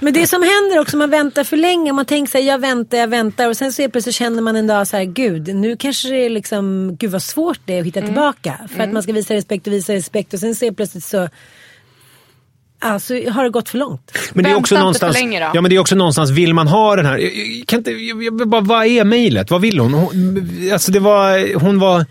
Men 0.00 0.12
det 0.12 0.26
som 0.26 0.42
händer 0.42 0.80
också, 0.80 0.96
man 0.96 1.10
väntar 1.10 1.44
för 1.44 1.56
länge. 1.56 1.92
Man 1.92 2.04
tänker 2.04 2.30
sig 2.30 2.46
jag 2.46 2.58
väntar, 2.58 2.98
jag 2.98 3.08
väntar. 3.08 3.48
Och 3.48 3.56
sen 3.56 3.72
så 3.72 3.88
plötsligt 3.90 4.14
känner 4.14 4.42
man 4.42 4.56
en 4.56 4.66
dag 4.66 4.86
så 4.86 4.96
här, 4.96 5.04
gud, 5.04 5.54
nu 5.54 5.76
kanske 5.76 6.08
det 6.08 6.16
är 6.26 6.30
liksom, 6.30 6.96
gud 6.96 7.10
vad 7.10 7.22
svårt 7.22 7.58
det 7.64 7.74
är 7.76 7.80
att 7.80 7.86
hitta 7.86 8.00
Mm. 8.00 8.08
tillbaka. 8.08 8.54
För 8.76 8.82
att 8.82 8.92
man 8.92 9.02
ska 9.02 9.12
visa 9.12 9.34
respekt 9.34 9.66
och 9.66 9.72
visa 9.72 9.92
respekt. 9.92 10.32
Och 10.34 10.40
sen 10.40 10.54
så 10.54 10.72
plötsligt 10.74 11.04
så, 11.04 11.28
alltså 12.78 13.14
har 13.30 13.44
det 13.44 13.50
gått 13.50 13.68
för 13.68 13.78
långt. 13.78 14.12
Men 14.32 14.44
det 14.44 14.50
är 14.50 14.54
också 14.56 14.78
någonstans, 14.78 15.16
för 15.16 15.22
länge 15.22 15.40
då. 15.40 15.50
ja, 15.54 15.60
men 15.60 15.68
det 15.70 15.76
är 15.76 15.80
också 15.80 15.94
någonstans, 15.94 16.30
vill 16.30 16.54
man 16.54 16.68
ha 16.68 16.96
den 16.96 17.06
här... 17.06 17.18
Kan 17.66 17.78
inte, 17.78 17.90
jag, 17.90 18.22
jag, 18.22 18.48
bara, 18.48 18.60
vad 18.60 18.86
är 18.86 19.04
mejlet? 19.04 19.50
Vad 19.50 19.60
vill 19.60 19.78
hon? 19.78 19.94
hon? 19.94 20.70
Alltså 20.72 20.92
det 20.92 21.00
var, 21.00 21.54
hon 21.60 21.78
var, 21.78 22.06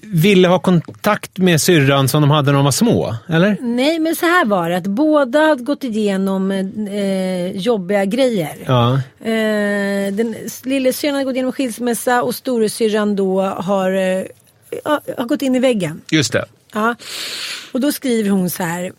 ville 0.00 0.48
ha 0.48 0.58
kontakt 0.58 1.38
med 1.38 1.60
syrran 1.60 2.08
som 2.08 2.22
de 2.22 2.30
hade 2.30 2.46
när 2.46 2.52
de 2.52 2.64
var 2.64 2.72
små, 2.72 3.16
eller? 3.28 3.56
Nej, 3.60 3.98
men 3.98 4.16
så 4.16 4.26
här 4.26 4.44
var 4.44 4.70
det. 4.70 4.76
Att 4.76 4.86
båda 4.86 5.40
hade 5.40 5.62
gått 5.62 5.84
igenom 5.84 6.50
eh, 6.50 7.56
jobbiga 7.56 8.04
grejer. 8.04 8.56
Ja. 8.66 8.94
Eh, 9.20 10.14
den 10.14 10.36
lillasyrran 10.64 11.14
hade 11.14 11.24
gått 11.24 11.34
igenom 11.34 11.52
skilsmässa 11.52 12.22
och 12.22 12.34
storasyrran 12.34 13.16
då 13.16 13.42
har, 13.42 13.90
eh, 13.90 14.24
har 15.16 15.24
gått 15.24 15.42
in 15.42 15.54
i 15.54 15.58
väggen. 15.58 16.00
Just 16.10 16.32
det. 16.32 16.44
Ja. 16.72 16.94
Och 17.72 17.80
då 17.80 17.92
skriver 17.92 18.30
hon 18.30 18.50
så 18.50 18.62
här. 18.62 18.92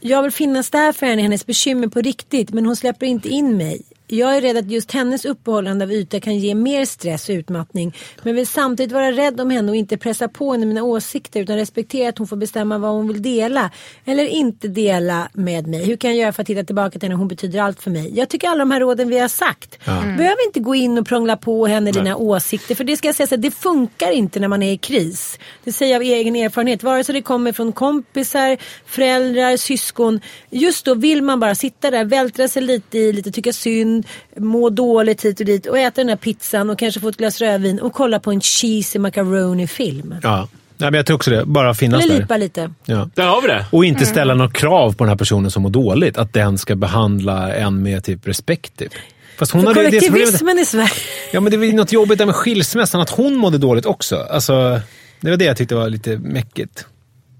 Jag 0.00 0.22
vill 0.22 0.32
finnas 0.32 0.70
där 0.70 0.92
för 0.92 1.06
henne 1.06 1.22
hennes 1.22 1.46
bekymmer 1.46 1.88
på 1.88 2.00
riktigt 2.00 2.50
men 2.50 2.66
hon 2.66 2.76
släpper 2.76 3.06
inte 3.06 3.28
in 3.28 3.56
mig. 3.56 3.82
Jag 4.14 4.36
är 4.36 4.40
rädd 4.40 4.56
att 4.56 4.70
just 4.70 4.92
hennes 4.92 5.24
uppehållande 5.24 5.84
av 5.84 5.92
yta 5.92 6.20
kan 6.20 6.38
ge 6.38 6.54
mer 6.54 6.84
stress 6.84 7.28
och 7.28 7.32
utmattning. 7.32 7.96
Men 8.22 8.34
vill 8.34 8.46
samtidigt 8.46 8.92
vara 8.92 9.12
rädd 9.12 9.40
om 9.40 9.50
henne 9.50 9.70
och 9.70 9.76
inte 9.76 9.96
pressa 9.96 10.28
på 10.28 10.52
henne 10.52 10.66
mina 10.66 10.82
åsikter 10.82 11.40
utan 11.40 11.56
respektera 11.56 12.08
att 12.08 12.18
hon 12.18 12.26
får 12.26 12.36
bestämma 12.36 12.78
vad 12.78 12.90
hon 12.90 13.08
vill 13.08 13.22
dela. 13.22 13.70
Eller 14.04 14.26
inte 14.26 14.68
dela 14.68 15.28
med 15.32 15.66
mig. 15.66 15.84
Hur 15.84 15.96
kan 15.96 16.10
jag 16.10 16.18
göra 16.18 16.32
för 16.32 16.42
att 16.42 16.46
titta 16.46 16.64
tillbaka 16.64 16.98
till 16.98 17.08
henne? 17.08 17.14
Hon 17.14 17.28
betyder 17.28 17.60
allt 17.60 17.82
för 17.82 17.90
mig. 17.90 18.18
Jag 18.18 18.28
tycker 18.28 18.48
alla 18.48 18.58
de 18.58 18.70
här 18.70 18.80
råden 18.80 19.08
vi 19.08 19.18
har 19.18 19.28
sagt. 19.28 19.84
Behöver 19.84 20.46
inte 20.46 20.60
gå 20.60 20.74
in 20.74 20.98
och 20.98 21.06
prångla 21.06 21.36
på 21.36 21.66
henne 21.66 21.90
dina 21.90 22.16
åsikter. 22.16 22.74
För 22.74 22.84
det 22.84 22.96
ska 22.96 23.08
jag 23.08 23.14
säga 23.14 23.26
så 23.26 23.34
här, 23.34 23.42
det 23.42 23.50
funkar 23.50 24.10
inte 24.10 24.40
när 24.40 24.48
man 24.48 24.62
är 24.62 24.72
i 24.72 24.78
kris. 24.78 25.38
Det 25.64 25.72
säger 25.72 25.92
jag 25.92 25.98
av 25.98 26.02
egen 26.02 26.36
erfarenhet. 26.36 26.82
Vare 26.82 27.04
sig 27.04 27.12
det 27.12 27.22
kommer 27.22 27.52
från 27.52 27.72
kompisar, 27.72 28.56
föräldrar, 28.86 29.56
syskon. 29.56 30.20
Just 30.50 30.84
då 30.84 30.94
vill 30.94 31.22
man 31.22 31.40
bara 31.40 31.54
sitta 31.54 31.90
där, 31.90 32.04
vältra 32.04 32.48
sig 32.48 32.62
lite 32.62 32.98
i, 32.98 33.12
lite 33.12 33.30
tycka 33.30 33.52
synd, 33.52 34.03
må 34.36 34.70
dåligt 34.70 35.24
hit 35.24 35.40
och 35.40 35.46
dit 35.46 35.66
och 35.66 35.78
äta 35.78 36.00
den 36.00 36.08
här 36.08 36.16
pizzan 36.16 36.70
och 36.70 36.78
kanske 36.78 37.00
få 37.00 37.08
ett 37.08 37.16
glas 37.16 37.40
rödvin 37.40 37.80
och 37.80 37.92
kolla 37.92 38.20
på 38.20 38.30
en 38.30 38.40
cheesy 38.40 38.98
macaroni 38.98 39.66
film. 39.66 40.14
Ja. 40.22 40.48
Nej, 40.76 40.90
men 40.90 40.98
jag 40.98 41.06
tror 41.06 41.14
också 41.16 41.30
det. 41.30 41.44
Bara 41.44 41.74
finnas 41.74 42.02
Eller 42.04 42.14
där. 42.14 42.20
lipa 42.20 42.36
lite. 42.36 42.70
Ja. 42.84 43.08
Där 43.14 43.26
har 43.26 43.42
vi 43.42 43.48
det. 43.48 43.66
Och 43.70 43.84
inte 43.84 44.06
ställa 44.06 44.34
några 44.34 44.50
krav 44.50 44.92
på 44.92 45.04
den 45.04 45.08
här 45.08 45.16
personen 45.16 45.50
som 45.50 45.62
mår 45.62 45.70
dåligt. 45.70 46.16
Att 46.18 46.32
den 46.32 46.58
ska 46.58 46.76
behandla 46.76 47.54
en 47.54 47.82
med 47.82 48.04
typ 48.04 48.28
respekt. 48.28 48.76
Typ. 48.76 48.92
Fast 49.38 49.52
hon 49.52 49.62
För 49.62 49.74
kollektivismen 49.74 50.58
i 50.58 50.64
Sverige. 50.64 50.90
Ja, 51.32 51.40
men 51.40 51.50
det 51.50 51.56
var 51.58 51.64
ju 51.64 51.72
något 51.72 51.92
jobbigt 51.92 52.18
där 52.18 52.26
med 52.26 52.34
skilsmässan, 52.34 53.00
att 53.00 53.10
hon 53.10 53.36
mådde 53.36 53.58
dåligt 53.58 53.86
också. 53.86 54.16
Alltså, 54.30 54.80
det 55.20 55.30
var 55.30 55.36
det 55.36 55.44
jag 55.44 55.56
tyckte 55.56 55.74
var 55.74 55.88
lite 55.88 56.18
mäckigt. 56.18 56.86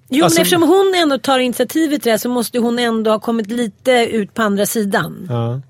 Jo 0.09 0.25
Alltså- 0.25 0.37
men 0.39 0.43
eftersom 0.43 0.63
hon 0.63 0.95
ändå 1.03 1.19
tar 1.19 1.39
initiativet 1.39 2.03
till 2.03 2.13
det 2.13 2.19
så 2.19 2.29
måste 2.29 2.59
hon 2.59 2.79
ändå 2.79 3.11
ha 3.11 3.19
kommit 3.19 3.51
lite 3.51 3.93
ut 4.13 4.35
på 4.35 4.43
andra 4.43 4.67
sidan. 4.67 5.27
Ja. 5.29 5.61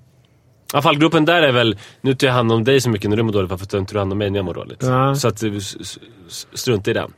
Fallgropen 0.81 1.25
där 1.25 1.41
är 1.41 1.51
väl, 1.51 1.77
nu 2.01 2.13
tar 2.13 2.27
jag 2.27 2.33
hand 2.33 2.51
om 2.51 2.63
dig 2.63 2.81
så 2.81 2.89
mycket 2.89 3.09
när 3.09 3.17
du 3.17 3.23
mår 3.23 3.33
dåligt, 3.33 3.51
varför 3.51 3.65
tar 3.65 3.77
inte 3.77 3.93
du 3.93 3.99
hand 3.99 4.11
om 4.11 4.17
mig 4.17 4.29
när 4.29 4.37
jag 4.37 4.45
mår 4.45 4.53
dåligt? 4.53 4.83
Ja. 4.83 5.15
Så 5.15 5.27
att, 5.27 5.43
strunt 6.53 6.87
i 6.87 6.93
den. 6.93 7.13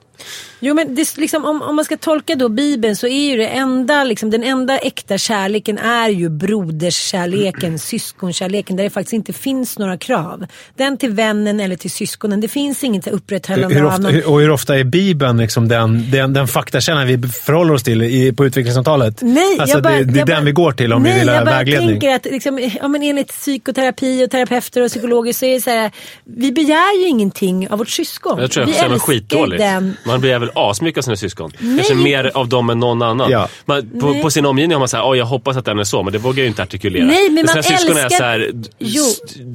Jo 0.59 0.73
men 0.73 0.95
det, 0.95 1.01
är 1.01 1.19
liksom, 1.21 1.45
om, 1.45 1.61
om 1.61 1.75
man 1.75 1.85
ska 1.85 1.97
tolka 1.97 2.35
då 2.35 2.49
Bibeln 2.49 2.95
så 2.95 3.07
är 3.07 3.29
ju 3.29 3.37
det 3.37 3.47
enda, 3.47 4.03
liksom, 4.03 4.29
den 4.29 4.43
enda 4.43 4.77
äkta 4.77 5.17
kärleken 5.17 5.77
är 5.77 6.09
ju 6.09 6.29
broderskärleken, 6.29 7.79
syskonkärleken 7.79 8.75
där 8.75 8.83
det 8.83 8.89
faktiskt 8.89 9.13
inte 9.13 9.33
finns 9.33 9.79
några 9.79 9.97
krav. 9.97 10.45
Den 10.75 10.97
till 10.97 11.11
vännen 11.11 11.59
eller 11.59 11.75
till 11.75 11.91
syskonen, 11.91 12.41
det 12.41 12.47
finns 12.47 12.83
inget 12.83 13.07
upprätthållande 13.07 13.75
Hur 13.75 13.81
av 13.81 13.87
ofta, 13.87 14.01
någon... 14.01 14.23
och 14.23 14.39
hur 14.39 14.49
ofta 14.49 14.77
är 14.77 14.83
Bibeln 14.83 15.37
liksom 15.37 15.67
den, 15.67 16.11
den, 16.11 16.33
den 16.33 16.47
faktakällan 16.47 17.07
vi 17.07 17.27
förhåller 17.27 17.73
oss 17.73 17.83
till 17.83 18.01
i, 18.03 18.33
på 18.33 18.45
utvecklingssamtalet? 18.45 19.21
Nej, 19.21 19.57
alltså 19.59 19.77
jag 19.77 19.83
bara, 19.83 19.93
det, 19.93 20.03
det 20.03 20.13
är 20.13 20.17
jag 20.17 20.27
den 20.27 20.35
bara, 20.35 20.45
vi 20.45 20.51
går 20.51 20.71
till 20.71 20.93
om 20.93 21.03
nej, 21.03 21.13
vi 21.13 21.19
vill 21.19 21.29
ha 21.29 21.35
jag 21.35 21.45
bara 21.45 21.55
vägledning. 21.55 21.89
tänker 21.89 22.15
att 22.15 22.25
liksom, 22.25 22.69
ja, 22.81 22.87
men 22.87 23.03
enligt 23.03 23.27
psykoterapi 23.27 24.25
och 24.25 24.31
terapeuter 24.31 24.81
och 24.81 24.89
psykologer 24.89 25.33
så 25.33 25.45
är 25.45 25.53
det 25.53 25.61
så 25.61 25.69
här, 25.69 25.91
vi 26.23 26.51
begär 26.51 27.01
ju 27.01 27.07
ingenting 27.07 27.69
av 27.69 27.77
vårt 27.77 27.89
syskon. 27.89 28.39
Jag 28.39 28.51
tror 28.51 28.61
jag 28.61 28.73
vi 28.73 28.79
älskar 28.79 28.99
skitdåligt. 28.99 29.61
den. 29.61 29.97
Man 30.07 30.21
blir 30.21 30.39
väl 30.39 30.51
asmycket 30.55 30.97
av 30.97 31.01
sina 31.01 31.15
syskon. 31.15 31.51
Kanske 31.75 31.93
mer 31.95 32.31
av 32.37 32.49
dem 32.49 32.69
än 32.69 32.79
någon 32.79 33.01
annan. 33.01 33.31
Ja. 33.31 33.47
Man, 33.65 33.99
på, 33.99 34.09
Nej. 34.09 34.21
på 34.21 34.29
sin 34.31 34.45
omgivning 34.45 34.75
har 34.75 34.79
man 34.79 34.87
såhär, 34.87 35.03
oh, 35.03 35.17
jag 35.17 35.25
hoppas 35.25 35.57
att 35.57 35.65
den 35.65 35.79
är 35.79 35.83
så, 35.83 36.03
men 36.03 36.13
det 36.13 36.19
vågar 36.19 36.37
jag 36.37 36.43
ju 36.43 36.47
inte 36.47 36.63
artikulera. 36.63 37.05
Nej, 37.05 37.29
men 37.29 37.47
sina 37.47 37.55
man 37.55 37.63
syskon 37.63 37.97
är 37.97 38.03
älskar- 38.05 38.17
såhär, 38.17 38.51
Jo. 38.79 39.03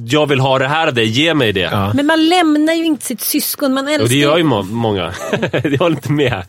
jag 0.07 0.25
vill 0.29 0.39
ha 0.39 0.59
det 0.59 0.67
här 0.67 0.87
av 0.87 0.93
dig, 0.93 1.05
ge 1.05 1.33
mig 1.33 1.51
det. 1.53 1.59
Ja. 1.59 1.91
Men 1.93 2.05
man 2.05 2.29
lämnar 2.29 2.73
ju 2.73 2.85
inte 2.85 3.05
sitt 3.05 3.21
syskon. 3.21 3.73
Man 3.73 3.87
älskar 3.87 4.03
Och 4.03 4.09
det 4.09 4.15
gör 4.15 4.37
ju 4.37 4.43
må- 4.43 4.63
många. 4.63 5.13
jag 5.63 5.77
håller 5.79 5.95
inte 5.95 6.11
med. 6.11 6.43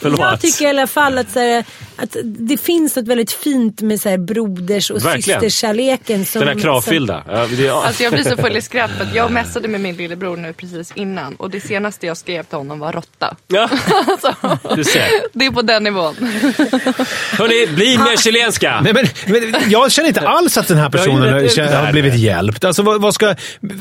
Förlåt. 0.00 0.20
Jag 0.20 0.40
tycker 0.40 0.64
i 0.64 0.68
alla 0.68 0.86
fall 0.86 1.18
att, 1.18 1.30
så 1.30 1.38
här, 1.40 1.64
att 1.96 2.16
det 2.24 2.56
finns 2.56 2.96
något 2.96 3.08
väldigt 3.08 3.32
fint 3.32 3.80
med 3.80 4.00
så 4.00 4.08
här, 4.08 4.18
broders 4.18 4.90
och 4.90 5.04
Verkligen. 5.04 5.40
systerskärleken. 5.40 6.24
Som, 6.24 6.38
Den 6.40 6.48
här 6.48 6.62
kravfyllda. 6.62 7.22
Ja. 7.58 7.84
Alltså 7.86 8.02
jag 8.02 8.12
blir 8.12 8.22
så 8.24 8.36
full 8.36 8.56
i 8.56 8.62
skratt 8.62 8.90
för 8.98 9.04
att 9.04 9.14
jag 9.14 9.30
messade 9.32 9.68
med 9.68 9.80
min 9.80 9.96
lillebror 9.96 10.36
nu 10.36 10.52
precis 10.52 10.92
innan 10.94 11.34
och 11.34 11.50
det 11.50 11.60
senaste 11.60 12.06
jag 12.06 12.16
skrev 12.16 12.42
till 12.42 12.58
honom 12.58 12.78
var 12.78 12.92
råtta. 12.92 13.36
ja, 13.46 13.68
Alltså, 14.06 14.34
du 14.76 14.84
ser. 14.84 15.02
det 15.32 15.46
är 15.46 15.50
på 15.50 15.62
den 15.62 15.84
nivån. 15.84 16.14
Hörni, 17.32 17.74
bli 17.74 17.98
mer 17.98 18.16
chilenska! 18.16 18.80
Nej, 18.80 18.92
men, 18.94 19.06
men, 19.26 19.54
jag 19.70 19.92
känner 19.92 20.08
inte 20.08 20.28
alls 20.28 20.58
att 20.58 20.68
den 20.68 20.78
här 20.78 20.90
personen 20.90 21.32
har 21.32 21.92
blivit 21.92 22.14
hjälpt. 22.14 22.64
Alltså, 22.64 22.82
vad, 22.82 23.00
vad 23.00 23.14
ska, 23.14 23.34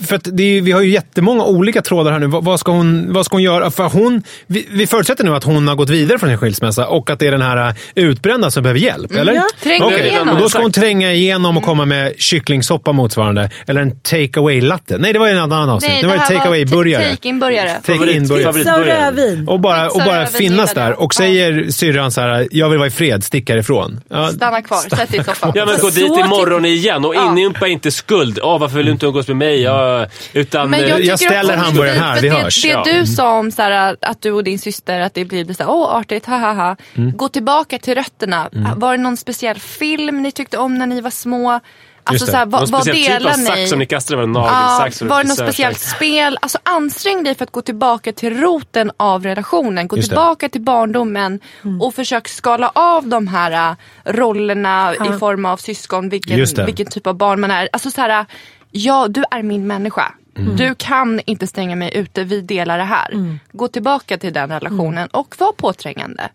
för 0.07 0.15
att 0.15 0.27
det 0.31 0.43
är, 0.43 0.61
vi 0.61 0.71
har 0.71 0.81
ju 0.81 0.89
jättemånga 0.89 1.43
olika 1.43 1.81
trådar 1.81 2.11
här 2.11 2.19
nu. 2.19 2.27
Vad, 2.27 2.43
vad, 2.43 2.59
ska 2.59 2.71
hon, 2.71 3.13
vad 3.13 3.25
ska 3.25 3.35
hon 3.35 3.43
göra? 3.43 3.71
För 3.71 3.83
hon, 3.83 4.23
vi, 4.47 4.67
vi 4.71 4.87
förutsätter 4.87 5.23
nu 5.23 5.35
att 5.35 5.43
hon 5.43 5.67
har 5.67 5.75
gått 5.75 5.89
vidare 5.89 6.19
från 6.19 6.29
sin 6.29 6.37
skilsmässa 6.37 6.87
och 6.87 7.09
att 7.09 7.19
det 7.19 7.27
är 7.27 7.31
den 7.31 7.41
här 7.41 7.67
äh, 7.95 8.02
utbrända 8.03 8.51
som 8.51 8.63
behöver 8.63 8.79
hjälp, 8.79 9.11
eller? 9.15 9.33
ja. 9.33 9.43
Tränga 9.63 9.85
Okej, 9.85 10.07
igenom. 10.07 10.29
Och 10.35 10.41
då 10.41 10.49
ska 10.49 10.61
hon 10.61 10.71
tränga 10.71 11.13
igenom 11.13 11.57
och 11.57 11.63
komma 11.63 11.85
med 11.85 12.13
kycklingsoppa 12.17 12.91
motsvarande. 12.91 13.49
Eller 13.67 13.81
en 13.81 13.99
take 13.99 14.39
away 14.39 14.61
latte. 14.61 14.97
Nej, 14.97 15.13
det 15.13 15.19
var 15.19 15.27
ju 15.27 15.31
en 15.33 15.39
annan 15.39 15.69
avsnitt. 15.69 15.91
Nej, 15.91 16.01
det 16.01 16.07
var 16.07 16.15
en 16.15 16.21
take 16.21 16.47
away 16.47 16.65
burgare 16.65 17.09
take-in-burgare. 17.09 17.75
Take 17.85 18.13
in 18.13 18.27
burgare. 18.27 18.53
Pizza 18.53 18.75
och 18.75 18.85
rödvin. 18.85 19.47
Och 19.47 19.59
bara, 19.59 19.89
och 19.89 19.99
bara 20.05 20.25
finnas 20.25 20.73
där. 20.73 20.89
det. 20.89 20.95
Och 20.95 21.13
säger 21.13 21.69
syrran 21.71 22.11
så 22.11 22.21
här, 22.21 22.47
jag 22.51 22.69
vill 22.69 22.77
vara 22.77 22.87
i 22.87 22.91
fred, 22.91 23.23
stick 23.23 23.49
härifrån. 23.49 23.99
Ja, 24.09 24.27
Stanna 24.27 24.61
kvar, 24.61 24.77
sätt 24.77 25.11
dig 25.11 25.19
i 25.19 25.23
soffan. 25.23 25.51
Ja 25.55 25.65
men 25.65 25.79
gå 25.79 25.89
dit 25.89 26.03
imorgon 26.25 26.65
igen 26.65 27.05
och 27.05 27.15
inympa 27.15 27.67
inte 27.67 27.91
skuld. 27.91 28.39
Åh 28.43 28.59
varför 28.59 28.77
vill 28.77 28.85
du 28.85 28.91
inte 28.91 29.05
umgås 29.05 29.27
med 29.27 29.37
mig? 29.37 29.61
Ja, 29.61 30.05
utan... 30.33 30.69
Men 30.69 30.83
eh, 30.83 30.89
jag, 30.89 31.01
Jag 31.03 31.19
tycker 31.19 31.31
ställer 31.33 31.57
hamburgaren 31.57 31.97
det- 31.99 32.05
här, 32.05 32.21
vi 32.21 32.29
det, 32.29 32.35
hörs. 32.35 32.61
Det 32.61 32.67
Ja. 32.69 32.83
du 32.85 33.05
sa 33.05 33.39
om 33.39 33.51
så 33.51 33.61
här, 33.61 33.95
att 34.01 34.21
du 34.21 34.31
och 34.31 34.43
din 34.43 34.59
syster, 34.59 34.99
att 34.99 35.13
det 35.13 35.25
blir 35.25 35.53
så 35.53 35.63
här, 35.63 35.69
åh 35.71 35.95
artigt, 35.95 36.25
ha 36.25 36.37
ha 36.37 36.53
ha. 36.53 36.75
Mm. 36.95 37.11
Gå 37.17 37.29
tillbaka 37.29 37.77
till 37.79 37.92
rötterna. 37.95 38.49
Var 38.75 38.97
det 38.97 39.03
någon 39.03 39.17
speciell 39.17 39.59
film 39.59 40.21
ni 40.23 40.31
tyckte 40.31 40.57
om 40.57 40.77
när 40.77 40.85
ni 40.87 41.01
var 41.01 41.09
små? 41.09 41.59
Alltså 42.05 42.25
så 42.25 42.37
här, 42.37 42.45
vad, 42.45 42.69
vad 42.69 42.83
speciell 42.83 42.95
typ 42.95 43.19
delar 43.19 43.31
av 43.31 43.35
sax 43.35 43.57
ni? 43.57 43.67
som 43.67 43.79
ni 43.79 43.85
kastade? 43.85 44.25
Var 44.25 44.41
Ja, 44.41 44.51
nagelsax? 44.51 45.01
och 45.01 45.07
var 45.07 45.23
det 45.23 45.29
något 45.29 45.37
speciellt 45.37 45.79
spel? 45.79 46.37
Alltså 46.41 46.57
ansträng 46.63 47.23
dig 47.23 47.35
för 47.35 47.43
att 47.43 47.51
gå 47.51 47.61
tillbaka 47.61 48.13
till 48.13 48.39
roten 48.41 48.91
av 48.97 49.23
relationen. 49.23 49.87
Gå 49.87 49.95
Just 49.97 50.09
det. 50.09 50.15
tillbaka 50.15 50.49
till 50.49 50.61
barndomen 50.61 51.39
och 51.81 51.95
försök 51.95 52.27
skala 52.27 52.71
av 52.75 53.07
de 53.07 53.27
här 53.27 53.51
äh, 53.69 53.75
rollerna 54.11 54.93
i 54.95 55.17
form 55.19 55.45
av 55.45 55.57
syskon, 55.57 56.09
vilken, 56.09 56.45
vilken 56.65 56.85
typ 56.85 57.07
av 57.07 57.15
barn 57.17 57.39
man 57.41 57.51
är. 57.51 57.69
Alltså 57.73 57.91
så 57.91 58.01
här, 58.01 58.25
ja 58.71 59.07
du 59.07 59.23
är 59.31 59.43
min 59.43 59.67
människa. 59.67 60.11
Mm. 60.35 60.55
Du 60.55 60.75
kan 60.75 61.19
inte 61.25 61.47
stänga 61.47 61.75
mig 61.75 61.97
ute, 61.97 62.23
vi 62.23 62.41
delar 62.41 62.77
det 62.77 62.83
här. 62.83 63.37
Gå 63.51 63.67
tillbaka 63.67 64.17
till 64.17 64.33
den 64.33 64.49
relationen 64.49 65.07
och 65.07 65.35
var 65.39 65.51
påträngande. 65.51 66.29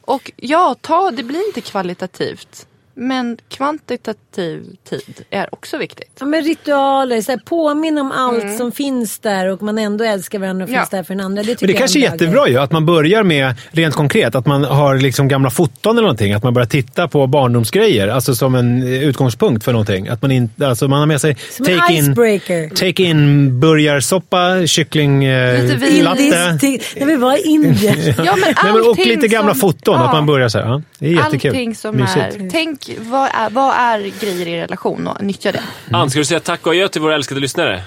Och 0.00 0.32
ja, 0.36 0.76
ta, 0.80 1.10
det 1.10 1.22
blir 1.22 1.46
inte 1.46 1.60
kvalitativt. 1.60 2.66
Men 3.00 3.36
kvantitativ 3.48 4.62
tid 4.90 5.24
är 5.30 5.54
också 5.54 5.78
viktigt. 5.78 6.10
Ja, 6.20 6.26
men 6.26 6.42
ritualer, 6.42 7.20
så 7.20 7.32
här, 7.32 7.38
påminn 7.44 7.98
om 7.98 8.12
allt 8.12 8.56
som 8.56 8.72
finns 8.72 9.18
där 9.18 9.46
och 9.46 9.62
man 9.62 9.78
ändå 9.78 10.04
älskar 10.04 10.38
varandra 10.38 10.64
och 10.64 10.70
Ja. 10.70 10.76
finns 10.78 10.90
där 10.90 11.02
för 11.02 11.14
den 11.14 11.24
andra. 11.24 11.42
Det, 11.42 11.48
Men 11.60 11.66
det 11.66 11.72
jag 11.72 11.78
kanske 11.78 11.98
är 11.98 12.00
jättebra 12.02 12.48
ju, 12.48 12.58
att 12.58 12.72
man 12.72 12.86
börjar 12.86 13.22
med, 13.22 13.54
rent 13.70 13.94
konkret, 13.94 14.34
att 14.34 14.46
man 14.46 14.64
har 14.64 14.96
liksom 14.96 15.28
gamla 15.28 15.50
foton 15.50 15.92
eller 15.92 16.02
någonting. 16.02 16.32
Att 16.32 16.42
man 16.42 16.54
börjar 16.54 16.66
titta 16.66 17.08
på 17.08 17.26
barndomsgrejer, 17.26 18.08
alltså 18.08 18.34
som 18.34 18.54
en 18.54 18.82
eh, 18.82 19.02
utgångspunkt 19.04 19.64
för 19.64 19.72
någonting. 19.72 20.08
Att 20.08 20.22
man, 20.22 20.30
inte, 20.30 20.68
alltså 20.68 20.88
man 20.88 20.98
har 20.98 21.06
med 21.06 21.20
sig 21.20 21.36
Som 21.50 21.66
take 21.66 21.92
in, 21.94 22.70
take 22.74 23.02
in 23.02 23.60
burgarsoppa, 23.60 24.66
kyckling, 24.66 25.24
eh, 25.24 26.02
latte. 26.02 26.58
När 26.96 27.06
vi 27.06 27.16
var 27.16 27.36
i 27.36 27.40
Indien. 27.42 27.96
Ja, 28.24 28.36
men 28.36 28.54
Nej, 28.64 28.72
men, 28.72 28.90
och 28.90 28.98
lite 28.98 29.28
gamla 29.28 29.52
som- 29.54 29.60
foton, 29.60 29.94
ja. 30.00 30.06
att 30.06 30.12
man 30.12 30.26
börjar 30.26 30.48
så 30.48 30.58
här. 30.58 30.66
Ja, 30.66 30.82
det 30.98 31.06
är 31.06 31.10
jättekul. 31.10 31.50
Allting 31.50 31.74
som 31.74 31.96
Mysigt. 31.96 32.16
är, 32.18 32.50
tänk 32.50 32.87
vad 32.98 33.30
är, 33.34 33.50
vad 33.50 33.74
är 33.74 33.98
grejer 34.20 34.48
i 34.48 34.60
relation 34.60 35.08
och 35.08 35.22
nyttja 35.22 35.52
det. 35.52 35.62
Ann, 35.92 36.10
ska 36.10 36.18
du 36.18 36.24
säga 36.24 36.40
tack 36.40 36.66
och 36.66 36.72
adjö 36.72 36.88
till 36.88 37.00
våra 37.00 37.14
älskade 37.14 37.40
lyssnare? 37.40 37.82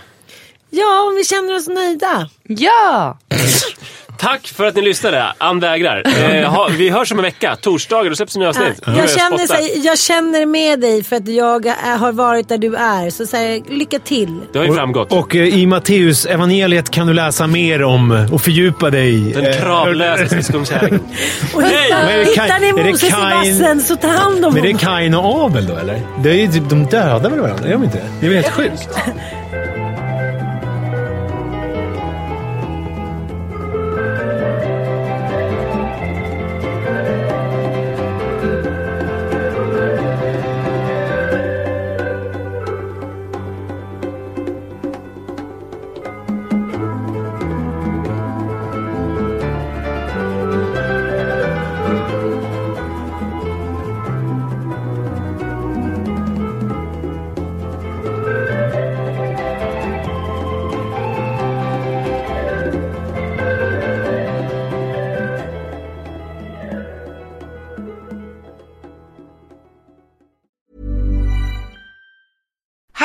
Ja, 0.70 1.08
om 1.08 1.16
vi 1.16 1.24
känner 1.24 1.56
oss 1.56 1.68
nöjda. 1.68 2.30
Ja! 2.44 3.18
Tack 4.22 4.48
för 4.48 4.66
att 4.66 4.76
ni 4.76 4.82
lyssnade. 4.82 5.34
Ann 5.38 5.60
vägrar. 5.60 6.04
Eh, 6.22 6.50
ha, 6.52 6.70
vi 6.78 6.90
hörs 6.90 7.12
om 7.12 7.18
en 7.20 7.24
vecka. 7.24 7.56
Torsdagar, 7.62 8.10
då 8.10 8.16
släpps 8.16 8.36
en 8.36 8.40
ny 8.42 8.46
avsnitt. 8.48 8.88
Är 8.88 8.98
Jag 8.98 9.10
känner, 9.10 9.48
så, 9.48 9.80
jag 9.84 10.00
känner 10.00 10.46
med 10.46 10.80
dig 10.80 11.04
för 11.04 11.16
att 11.16 11.28
jag 11.28 11.66
har 12.00 12.12
varit 12.12 12.50
där 12.50 12.58
du 12.58 12.76
är. 12.76 13.10
Så, 13.10 13.26
så 13.26 13.38
här, 13.38 13.62
lycka 13.70 14.00
till. 14.00 14.40
Det 14.54 14.60
har 14.60 14.66
ju 14.66 14.74
framgått. 14.74 15.12
Och 15.12 15.36
eh, 15.36 15.48
i 15.60 15.66
Matteus 15.68 16.26
evangeliet 16.26 16.90
kan 16.90 17.08
du 17.08 17.14
läsa 17.14 17.48
mer 17.48 17.84
om 17.84 18.28
och 18.32 18.42
fördjupa 18.42 18.90
dig. 18.90 19.34
Den 19.34 19.46
eh, 19.46 19.60
kravlösa 19.62 20.28
syskonkärleken. 20.28 21.00
Och 21.54 21.62
Nej, 21.62 22.26
hittar, 22.26 22.60
ni 22.60 22.92
Moses 22.92 23.04
i 23.04 23.12
Kain- 23.12 23.52
vassen 23.60 23.82
så 23.82 23.96
ta 23.96 24.08
hand 24.08 24.46
om 24.46 24.54
Men 24.54 24.64
det 24.64 24.70
är 24.70 24.74
honom. 24.74 24.80
Kain 24.80 25.14
och 25.16 25.46
Abel 25.46 25.68
då 25.68 25.76
eller? 25.78 26.02
Det 26.24 26.30
är 26.30 26.36
ju 26.36 26.48
typ, 26.52 26.70
de 26.70 26.86
dödar 26.86 27.30
väl 27.30 27.40
varandra? 27.40 27.68
Är 27.68 27.72
de 27.72 27.84
inte 27.84 27.98
det? 27.98 28.04
Det 28.20 28.26
är 28.26 28.30
väl 28.30 28.44
helt 28.44 28.54
sjukt? 28.56 28.90